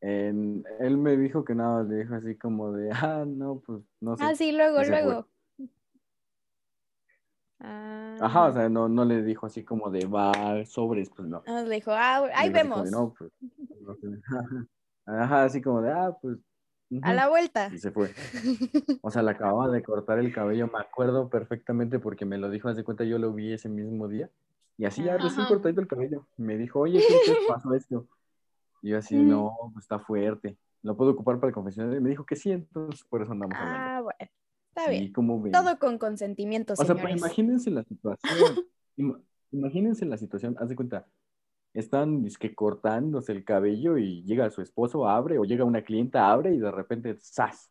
él 0.00 0.96
me 0.96 1.16
dijo 1.18 1.44
que 1.44 1.54
nada, 1.54 1.82
le 1.82 1.96
dijo 1.96 2.14
así 2.14 2.36
como 2.36 2.72
de, 2.72 2.90
ah, 2.90 3.24
no, 3.26 3.60
pues 3.60 3.82
no 4.00 4.16
sé. 4.16 4.24
Ah, 4.24 4.34
sí, 4.34 4.50
luego, 4.52 4.82
luego. 4.82 5.26
Ah, 7.60 8.16
Ajá, 8.20 8.46
o 8.46 8.52
sea, 8.52 8.68
no, 8.68 8.88
no 8.88 9.04
le 9.04 9.22
dijo 9.22 9.46
así 9.46 9.64
como 9.64 9.90
de, 9.90 10.06
va, 10.06 10.32
sobres, 10.64 11.10
pues 11.14 11.28
no. 11.28 11.42
ah, 11.46 11.62
le 11.62 11.76
dijo, 11.76 11.90
ah, 11.92 12.28
ahí 12.34 12.50
vemos, 12.50 12.84
de, 12.84 12.90
no, 12.90 13.14
pues, 13.18 13.30
no. 13.80 13.96
Ajá, 15.06 15.44
así 15.44 15.60
como 15.62 15.82
de, 15.82 15.90
ah, 15.90 16.16
pues. 16.20 16.36
a 16.36 16.90
ujú", 16.90 17.12
la 17.14 17.28
vuelta. 17.28 17.70
Y 17.72 17.78
se 17.78 17.90
fue. 17.90 18.08
O 19.00 19.10
sea, 19.10 19.22
le 19.22 19.30
acababa 19.30 19.68
de 19.68 19.82
cortar 19.82 20.18
el 20.18 20.34
cabello, 20.34 20.66
me 20.66 20.80
acuerdo 20.80 21.28
perfectamente 21.28 21.98
porque 22.00 22.24
me 22.24 22.36
lo 22.36 22.50
dijo, 22.50 22.68
haz 22.68 22.76
de 22.76 22.82
cuenta, 22.84 23.04
yo 23.04 23.18
lo 23.18 23.32
vi 23.32 23.52
ese 23.52 23.68
mismo 23.68 24.08
día. 24.08 24.28
Y 24.76 24.84
así 24.86 25.04
ya 25.04 25.16
recién 25.16 25.42
Ajá. 25.42 25.48
cortadito 25.48 25.80
el 25.80 25.86
cabello. 25.86 26.26
Me 26.36 26.56
dijo, 26.58 26.80
oye, 26.80 27.00
¿qué 27.06 27.14
qué 27.24 27.32
pasó 27.46 27.72
esto? 27.74 28.06
Y 28.82 28.90
yo 28.90 28.98
así, 28.98 29.14
Mm. 29.14 29.28
no, 29.28 29.56
pues 29.72 29.84
está 29.84 29.98
fuerte. 30.00 30.56
¿Lo 30.82 30.96
puedo 30.96 31.12
ocupar 31.12 31.36
para 31.36 31.48
el 31.48 31.54
confesionario? 31.54 31.98
Y 31.98 32.02
me 32.02 32.10
dijo 32.10 32.26
que 32.26 32.36
sí, 32.36 32.50
entonces 32.50 33.04
por 33.08 33.22
eso 33.22 33.32
andamos 33.32 33.56
hablando. 33.56 33.88
Ah, 33.88 34.00
bueno, 34.02 34.30
está 34.78 34.90
Sí, 34.92 34.98
bien. 34.98 35.12
¿cómo 35.12 35.40
ven? 35.42 35.52
Todo 35.52 35.78
con 35.78 35.98
consentimiento, 35.98 36.74
O 36.74 36.76
sea, 36.76 36.94
pero 36.94 37.08
imagínense 37.08 37.70
la 37.70 37.82
situación. 37.84 38.20
Ima- 38.96 39.20
imagínense 39.52 40.04
la 40.06 40.16
situación, 40.16 40.56
haz 40.58 40.68
de 40.68 40.76
cuenta. 40.76 41.06
Están 41.74 42.24
que 42.40 42.54
cortándose 42.54 43.32
el 43.32 43.44
cabello 43.44 43.98
y 43.98 44.22
llega 44.24 44.50
su 44.50 44.62
esposo, 44.62 45.06
abre, 45.08 45.38
o 45.38 45.44
llega 45.44 45.64
una 45.64 45.82
clienta, 45.82 46.30
abre 46.30 46.54
y 46.54 46.58
de 46.58 46.70
repente, 46.70 47.16
¡zas! 47.20 47.70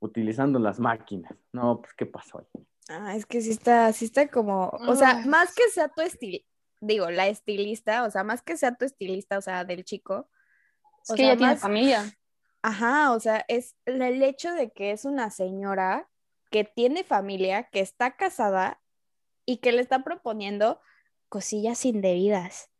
Utilizando 0.00 0.58
las 0.58 0.78
máquinas. 0.78 1.32
No, 1.52 1.80
pues, 1.80 1.94
¿qué 1.94 2.04
pasó 2.06 2.38
ahí? 2.40 2.64
Ah, 2.90 3.16
es 3.16 3.24
que 3.24 3.40
sí 3.40 3.50
está, 3.50 3.90
sí 3.92 4.04
está 4.04 4.28
como, 4.28 4.68
o 4.68 4.94
sea, 4.94 5.18
Ay. 5.20 5.28
más 5.28 5.54
que 5.54 5.62
sea 5.70 5.88
tu 5.88 6.02
estil, 6.02 6.44
digo, 6.82 7.10
la 7.10 7.28
estilista, 7.28 8.04
o 8.04 8.10
sea, 8.10 8.24
más 8.24 8.42
que 8.42 8.58
sea 8.58 8.74
tu 8.74 8.84
estilista, 8.84 9.38
o 9.38 9.40
sea, 9.40 9.64
del 9.64 9.84
chico, 9.84 10.28
Es 11.02 11.10
O 11.10 11.14
que 11.14 11.22
sea, 11.22 11.30
ella 11.32 11.38
tiene 11.38 11.56
familia. 11.56 12.02
Ajá, 12.64 13.12
o 13.12 13.20
sea, 13.20 13.44
es 13.48 13.76
el 13.84 14.22
hecho 14.22 14.50
de 14.54 14.70
que 14.72 14.90
es 14.90 15.04
una 15.04 15.28
señora 15.28 16.08
que 16.50 16.64
tiene 16.64 17.04
familia, 17.04 17.64
que 17.64 17.80
está 17.80 18.16
casada 18.16 18.80
y 19.44 19.58
que 19.58 19.70
le 19.72 19.82
está 19.82 20.02
proponiendo 20.02 20.80
cosillas 21.28 21.84
indebidas 21.84 22.70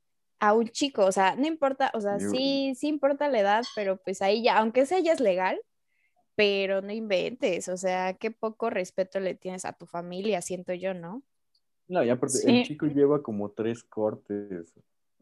a 0.41 0.55
un 0.55 0.69
chico, 0.69 1.05
o 1.05 1.13
sea, 1.13 1.37
no 1.37 1.47
importa, 1.47 1.91
o 1.93 2.01
sea, 2.01 2.17
Yo- 2.19 2.31
sí, 2.31 2.73
sí 2.77 2.89
importa 2.89 3.29
la 3.29 3.41
edad, 3.41 3.65
pero 3.75 3.99
pues 3.99 4.23
ahí 4.23 4.43
ya, 4.43 4.57
aunque 4.57 4.87
sea 4.87 5.01
ya 5.01 5.13
es 5.13 5.21
legal, 5.21 5.61
pero 6.35 6.81
no 6.81 6.91
inventes, 6.93 7.69
o 7.69 7.77
sea, 7.77 8.15
qué 8.15 8.31
poco 8.31 8.71
respeto 8.71 9.21
le 9.21 9.35
tienes 9.35 9.67
a 9.67 9.75
tu 9.75 9.85
familia, 9.87 10.41
siento 10.41 10.73
yo, 10.73 10.95
¿no? 10.95 11.23
No, 11.89 12.03
y 12.03 12.09
aparte, 12.09 12.39
Sí. 12.39 12.49
el 12.49 12.65
chico 12.65 12.87
lleva 12.87 13.23
como 13.23 13.51
tres 13.51 13.85
cortes. 13.85 14.73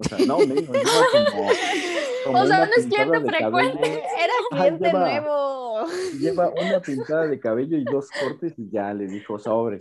O 0.04 0.08
sea, 0.08 0.18
no, 0.26 0.38
menos, 0.38 0.64
lleva 0.68 1.06
como, 1.12 1.48
como 2.24 2.38
O 2.40 2.46
sea, 2.46 2.66
no 2.66 2.72
es 2.76 2.86
cliente 2.86 3.18
de 3.20 3.28
frecuente. 3.28 3.80
cabello. 3.80 4.02
Era 4.18 4.34
cliente 4.50 4.86
lleva- 4.88 4.98
nuevo. 5.00 5.86
Lleva 6.18 6.48
una 6.50 6.80
pintada 6.80 7.26
de 7.26 7.40
cabello 7.40 7.76
y 7.78 7.84
dos 7.84 8.08
cortes 8.20 8.54
y 8.58 8.70
ya 8.70 8.92
le 8.94 9.06
dijo 9.06 9.38
sobres, 9.38 9.80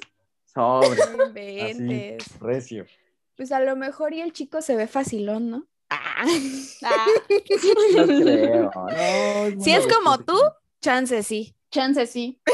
No 0.55 0.81
inventes. 1.27 2.39
recio. 2.39 2.86
Pues 3.36 3.51
a 3.51 3.60
lo 3.60 3.75
mejor 3.75 4.13
y 4.13 4.21
el 4.21 4.34
chico 4.34 4.62
se 4.62 4.75
ve 4.75 4.88
facilón, 4.88 5.49
¿no? 5.49 5.67
Ah. 5.89 6.25
Ah, 6.84 7.05
No 7.95 8.05
creo, 8.05 8.71
no. 8.73 9.62
Si 9.63 9.71
es 9.71 9.86
como 9.88 10.17
tú, 10.19 10.38
chance 10.81 11.21
sí. 11.23 11.55
Chance 11.69 12.05
sí. 12.07 12.39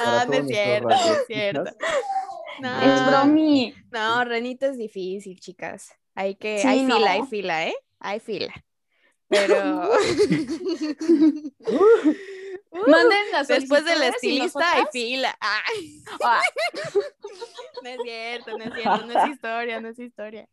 Ah, 0.00 0.24
no 0.26 0.34
es 0.34 0.46
cierto, 0.46 0.88
no 0.88 0.94
es 0.94 1.26
cierto. 1.26 1.64
No, 2.60 2.80
Es 2.82 3.06
bromi. 3.06 3.74
no, 3.90 4.24
Renito 4.24 4.66
es 4.66 4.76
difícil, 4.78 5.40
chicas. 5.40 5.92
Hay 6.14 6.36
que, 6.36 6.58
Sí, 6.58 6.68
hay 6.68 6.82
no. 6.84 6.96
fila, 6.96 7.10
hay 7.12 7.22
fila, 7.26 7.66
¿eh? 7.68 7.74
Hay 7.98 8.20
fila. 8.20 8.54
Pero 9.28 9.90
Manden 12.86 13.30
las 13.32 13.48
después 13.48 13.84
del 13.84 14.02
estilista 14.02 14.72
hay 14.72 14.84
fila. 14.92 15.36
Ay, 15.40 16.02
Ah, 16.22 16.42
no 17.82 17.88
es 17.88 17.98
cierto, 18.02 18.58
no 18.58 18.64
es 18.64 18.74
cierto, 18.74 19.06
no 19.06 19.20
es 19.24 19.30
historia, 19.30 19.80
no 19.80 19.88
es 19.88 19.98
historia. 19.98 20.48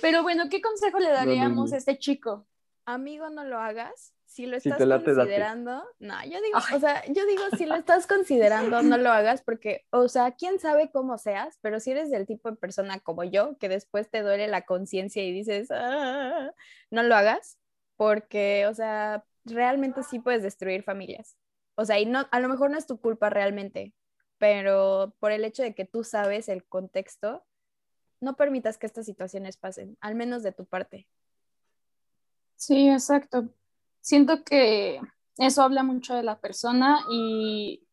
Pero 0.00 0.22
bueno, 0.22 0.48
¿qué 0.50 0.60
consejo 0.60 0.98
le 0.98 1.10
daríamos 1.10 1.70
no. 1.70 1.74
a 1.74 1.78
este 1.78 1.98
chico? 1.98 2.46
Amigo, 2.86 3.28
no 3.30 3.44
lo 3.44 3.58
hagas. 3.58 4.14
Si 4.36 4.44
lo 4.44 4.58
estás 4.58 4.76
te 4.76 4.84
late, 4.84 5.14
date. 5.14 5.16
considerando, 5.16 5.82
no, 5.98 6.22
yo 6.26 6.42
digo, 6.42 6.58
o 6.74 6.78
sea, 6.78 7.02
yo 7.06 7.24
digo, 7.24 7.42
si 7.56 7.64
lo 7.64 7.74
estás 7.74 8.06
considerando, 8.06 8.82
no 8.82 8.98
lo 8.98 9.10
hagas 9.10 9.40
porque, 9.40 9.86
o 9.88 10.08
sea, 10.08 10.32
quién 10.32 10.60
sabe 10.60 10.90
cómo 10.90 11.16
seas, 11.16 11.56
pero 11.62 11.80
si 11.80 11.92
eres 11.92 12.10
del 12.10 12.26
tipo 12.26 12.50
de 12.50 12.58
persona 12.58 13.00
como 13.00 13.24
yo, 13.24 13.56
que 13.56 13.70
después 13.70 14.10
te 14.10 14.20
duele 14.20 14.46
la 14.46 14.66
conciencia 14.66 15.24
y 15.24 15.32
dices, 15.32 15.68
"Ah", 15.70 16.52
no 16.90 17.02
lo 17.02 17.14
hagas, 17.16 17.58
porque, 17.96 18.66
o 18.66 18.74
sea, 18.74 19.24
realmente 19.46 20.02
sí 20.02 20.18
puedes 20.18 20.42
destruir 20.42 20.82
familias. 20.82 21.38
O 21.74 21.86
sea, 21.86 21.98
y 21.98 22.04
no, 22.04 22.26
a 22.30 22.40
lo 22.40 22.50
mejor 22.50 22.70
no 22.70 22.76
es 22.76 22.86
tu 22.86 23.00
culpa 23.00 23.30
realmente, 23.30 23.94
pero 24.36 25.14
por 25.18 25.32
el 25.32 25.46
hecho 25.46 25.62
de 25.62 25.74
que 25.74 25.86
tú 25.86 26.04
sabes 26.04 26.50
el 26.50 26.62
contexto, 26.62 27.42
no 28.20 28.36
permitas 28.36 28.76
que 28.76 28.84
estas 28.84 29.06
situaciones 29.06 29.56
pasen, 29.56 29.96
al 30.02 30.14
menos 30.14 30.42
de 30.42 30.52
tu 30.52 30.66
parte. 30.66 31.08
Sí, 32.56 32.90
exacto. 32.90 33.48
Siento 34.06 34.44
que 34.44 35.00
eso 35.36 35.62
habla 35.62 35.82
mucho 35.82 36.14
de 36.14 36.22
la 36.22 36.38
persona 36.38 37.00
y 37.10 37.84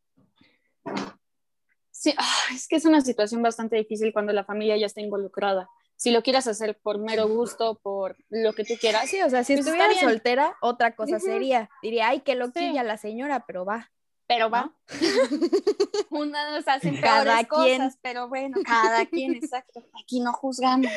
sí, 1.89 2.13
ah, 2.15 2.53
es 2.53 2.67
que 2.67 2.75
es 2.75 2.85
una 2.85 3.01
situación 3.01 3.41
bastante 3.41 3.77
difícil 3.77 4.13
cuando 4.13 4.31
la 4.31 4.43
familia 4.43 4.77
ya 4.77 4.85
está 4.85 5.01
involucrada. 5.01 5.67
Si 5.95 6.11
lo 6.11 6.21
quieres 6.21 6.45
hacer 6.45 6.77
por 6.77 6.99
mero 6.99 7.27
gusto, 7.27 7.79
por 7.81 8.15
lo 8.29 8.53
que 8.53 8.63
tú 8.63 8.75
quieras, 8.79 9.09
Sí, 9.09 9.23
o 9.23 9.29
sea, 9.31 9.43
si 9.43 9.55
Pues 9.55 9.65
estuviera 9.65 9.91
soltera, 9.99 10.55
otra 10.61 10.95
cosa 10.95 11.19
sería. 11.19 11.71
Diría, 11.81 12.09
ay, 12.09 12.19
qué 12.19 12.35
loquilla 12.35 12.83
la 12.83 12.97
señora, 12.97 13.45
pero 13.47 13.65
va. 13.65 13.91
Pero 14.27 14.49
va. 14.49 14.73
Unas 16.09 16.67
hacen 16.67 16.99
Cada 17.01 17.23
peores 17.23 17.47
quien. 17.47 17.77
cosas, 17.79 17.99
pero 18.01 18.27
bueno, 18.29 18.57
cada 18.65 19.05
quien, 19.05 19.35
exacto. 19.35 19.83
Aquí 20.01 20.19
no 20.19 20.33
juzgamos. 20.33 20.91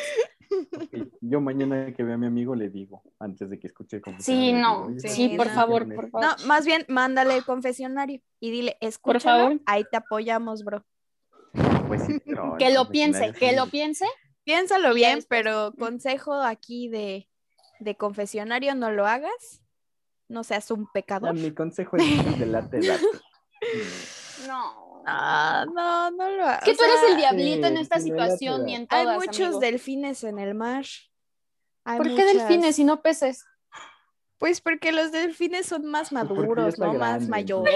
Yo 1.20 1.40
mañana 1.40 1.92
que 1.92 2.02
vea 2.04 2.14
a 2.14 2.18
mi 2.18 2.26
amigo 2.26 2.54
le 2.54 2.68
digo, 2.68 3.02
antes 3.18 3.50
de 3.50 3.58
que 3.58 3.66
escuche 3.66 3.96
el 4.04 4.20
Sí, 4.20 4.52
no, 4.52 4.88
Sí, 4.98 5.08
sí, 5.08 5.28
por 5.36 5.48
no. 5.48 5.52
favor, 5.54 5.94
por 5.94 6.10
favor. 6.10 6.26
No, 6.40 6.46
más 6.46 6.64
bien, 6.64 6.84
mándale 6.88 7.36
el 7.36 7.44
confesionario 7.44 8.20
y 8.40 8.50
dile, 8.50 8.76
escúchalo, 8.80 9.44
favor. 9.44 9.60
ahí 9.66 9.84
te 9.90 9.96
apoyamos, 9.96 10.62
bro. 10.64 10.84
Pues 11.88 12.02
sí, 12.04 12.20
pero 12.24 12.56
que 12.58 12.72
lo 12.72 12.88
piense, 12.88 13.20
confesionario 13.26 13.38
que 13.40 13.56
lo 13.56 13.66
piense. 13.70 14.06
Piénsalo 14.44 14.94
bien, 14.94 15.24
pero 15.28 15.72
consejo 15.76 16.34
aquí 16.34 16.88
de, 16.88 17.28
de 17.80 17.96
confesionario, 17.96 18.76
no 18.76 18.92
lo 18.92 19.06
hagas. 19.06 19.60
No 20.28 20.42
seas 20.44 20.70
un 20.70 20.86
pecador. 20.92 21.34
mi 21.34 21.52
consejo 21.52 21.96
es 21.96 22.38
de 22.38 22.46
late, 22.46 22.80
date. 22.80 23.02
No. 24.46 25.02
Ah, 25.06 25.64
no, 25.72 26.10
no 26.10 26.30
lo 26.30 26.44
hagas. 26.44 26.62
Es 26.62 26.64
que 26.68 26.74
tú 26.76 26.82
eres 26.84 27.10
el 27.10 27.16
diablito 27.16 27.66
en 27.68 27.76
esta 27.78 27.98
situación 28.00 28.68
y 28.68 28.74
en 28.74 28.86
Hay 28.90 29.04
todas, 29.04 29.16
muchos 29.18 29.40
amigo. 29.46 29.60
delfines 29.60 30.24
en 30.24 30.38
el 30.38 30.54
mar. 30.54 30.84
Hay 31.84 31.96
¿Por 31.98 32.06
qué 32.08 32.12
muchas- 32.12 32.34
delfines 32.34 32.78
y 32.78 32.84
no 32.84 33.00
peces? 33.02 33.44
Pues 34.38 34.60
porque 34.60 34.92
los 34.92 35.12
delfines 35.12 35.66
son 35.66 35.86
más 35.86 36.12
maduros, 36.12 36.78
¿no? 36.78 36.92
Más 36.94 37.26
mayores. 37.28 37.74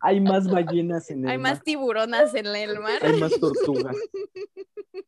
Hay 0.00 0.20
más 0.20 0.48
ballenas 0.48 1.10
en 1.10 1.24
el 1.24 1.30
Hay 1.30 1.38
mar. 1.38 1.52
más 1.54 1.62
tiburonas 1.62 2.34
en 2.34 2.46
el 2.46 2.78
mar. 2.80 2.98
Hay 3.04 3.20
más 3.20 3.38
tortugas. 3.38 3.94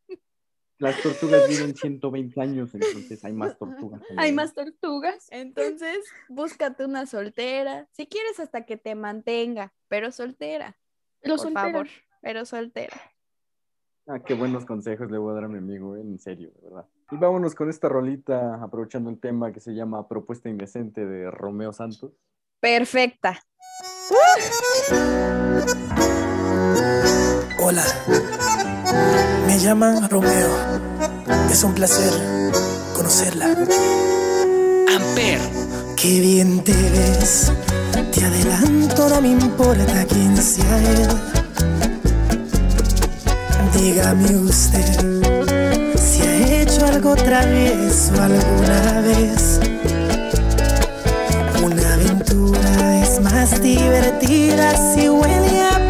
Las 0.81 1.03
tortugas 1.03 1.47
viven 1.47 1.77
120 1.77 2.41
años, 2.41 2.75
entonces 2.75 3.23
hay 3.23 3.35
más 3.35 3.59
tortugas. 3.59 4.01
Hay 4.17 4.33
más 4.33 4.55
tortugas. 4.55 5.27
Entonces, 5.31 5.99
búscate 6.31 6.87
una 6.87 7.05
soltera. 7.05 7.87
Si 7.93 8.07
quieres, 8.07 8.41
hasta 8.41 8.65
que 8.65 8.79
te 8.79 8.95
mantenga, 8.95 9.75
pero 9.89 10.11
soltera. 10.11 10.79
Pero 11.21 11.37
por 11.37 11.45
soltera. 11.45 11.71
favor, 11.71 11.89
pero 12.23 12.47
soltera. 12.47 12.97
Ah, 14.07 14.21
qué 14.21 14.33
buenos 14.33 14.65
consejos 14.65 15.11
le 15.11 15.19
voy 15.19 15.33
a 15.33 15.35
dar 15.35 15.45
a 15.45 15.49
mi 15.49 15.59
amigo, 15.59 15.97
eh, 15.97 16.01
en 16.01 16.19
serio, 16.19 16.51
de 16.57 16.69
verdad. 16.69 16.87
Y 17.11 17.17
vámonos 17.17 17.55
con 17.55 17.69
esta 17.69 17.91
rolita, 17.91 18.55
aprovechando 18.63 19.11
el 19.11 19.21
tema 19.21 19.53
que 19.53 19.61
se 19.61 19.75
llama 19.75 20.09
Propuesta 20.09 20.49
Indecente 20.49 21.05
de 21.05 21.31
Romeo 21.31 21.75
Santos. 21.75 22.13
Perfecta. 22.59 23.39
Hola, 27.63 27.85
me 29.47 29.59
llaman 29.59 30.09
Romeo. 30.09 30.70
Es 31.51 31.65
un 31.65 31.75
placer 31.75 32.13
conocerla. 32.95 33.47
Amper. 34.97 35.41
Qué 35.97 36.21
bien 36.21 36.63
te 36.63 36.73
ves. 36.73 37.51
Te 38.15 38.25
adelanto, 38.25 39.09
no 39.09 39.21
me 39.21 39.31
importa 39.31 40.05
quién 40.09 40.37
sea 40.37 40.79
él. 40.79 41.09
Dígame 43.77 44.37
usted 44.37 45.45
si 45.97 46.23
ha 46.23 46.63
hecho 46.63 46.87
algo 46.87 47.17
travieso 47.17 48.13
alguna 48.23 49.01
vez. 49.01 49.61
Una 51.65 51.95
aventura 51.95 53.03
es 53.03 53.21
más 53.21 53.61
divertida 53.61 54.95
si 54.95 55.09
huele 55.09 55.63
a. 55.63 55.90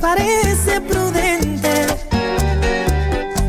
parece 0.00 0.80
prudente 0.80 1.86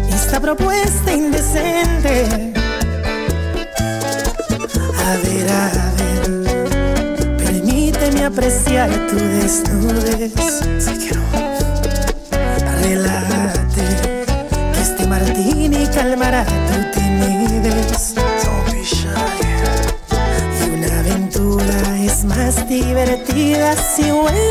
esta 0.10 0.40
propuesta 0.40 1.14
indecente. 1.14 2.54
A 5.06 5.16
ver, 5.24 5.50
a 5.50 5.72
ver, 5.98 7.38
permíteme 7.38 8.26
apreciar 8.26 8.90
tu 9.08 9.16
desnudez. 9.16 10.34
Si 10.80 10.98
quiero, 10.98 11.22
relájate, 12.82 14.26
que 14.74 14.82
este 14.82 15.08
martini 15.08 15.88
calmará 15.88 16.46
tu 16.46 17.00
timidez. 17.00 18.14
Y 20.60 20.70
una 20.70 21.00
aventura 21.00 21.98
es 22.00 22.24
más 22.26 22.68
divertida 22.68 23.76
si 23.76 24.12
huele 24.12 24.51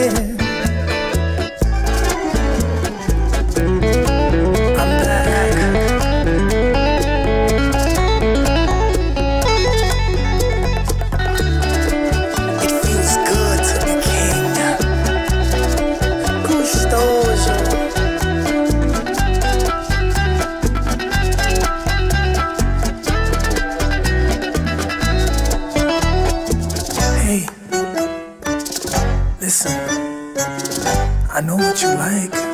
I 31.41 31.43
know 31.43 31.55
what 31.55 31.81
you 31.81 31.87
like. 31.87 32.50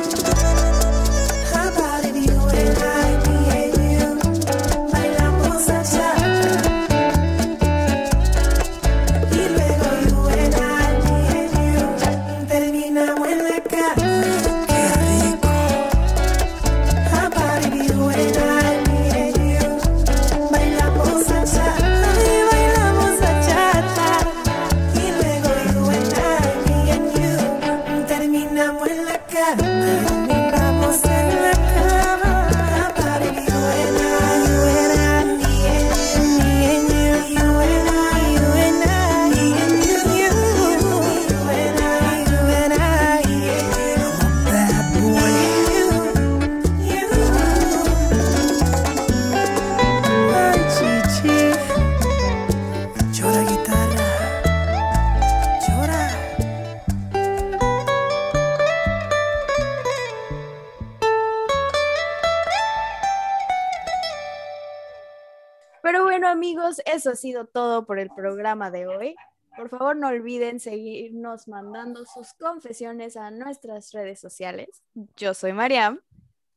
Amigos, 66.68 66.82
eso 66.86 67.10
ha 67.10 67.16
sido 67.16 67.46
todo 67.46 67.86
por 67.86 67.98
el 67.98 68.10
programa 68.10 68.70
de 68.70 68.86
hoy. 68.86 69.16
Por 69.56 69.68
favor, 69.70 69.96
no 69.96 70.08
olviden 70.08 70.60
seguirnos 70.60 71.48
mandando 71.48 72.04
sus 72.04 72.32
confesiones 72.34 73.16
a 73.16 73.30
nuestras 73.30 73.92
redes 73.92 74.20
sociales. 74.20 74.82
Yo 75.16 75.34
soy 75.34 75.52
Mariam 75.52 76.00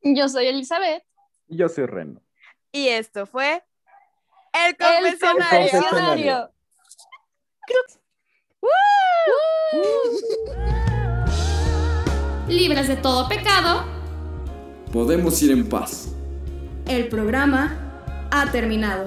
Yo 0.02 0.28
soy 0.28 0.46
Elizabeth. 0.46 1.02
Y 1.48 1.56
yo 1.56 1.68
soy 1.68 1.86
Reno. 1.86 2.20
y 2.70 2.88
esto 2.88 3.26
fue 3.26 3.62
El 4.52 4.70
El 4.70 4.76
Confesionario. 4.76 5.70
confesionario. 5.72 6.50
Libres 12.48 12.88
de 12.88 12.96
todo 12.96 13.28
pecado. 13.28 13.84
Podemos 14.92 15.40
ir 15.42 15.52
en 15.52 15.68
paz. 15.68 16.08
El 16.86 17.08
programa 17.08 18.28
ha 18.30 18.50
terminado. 18.50 19.06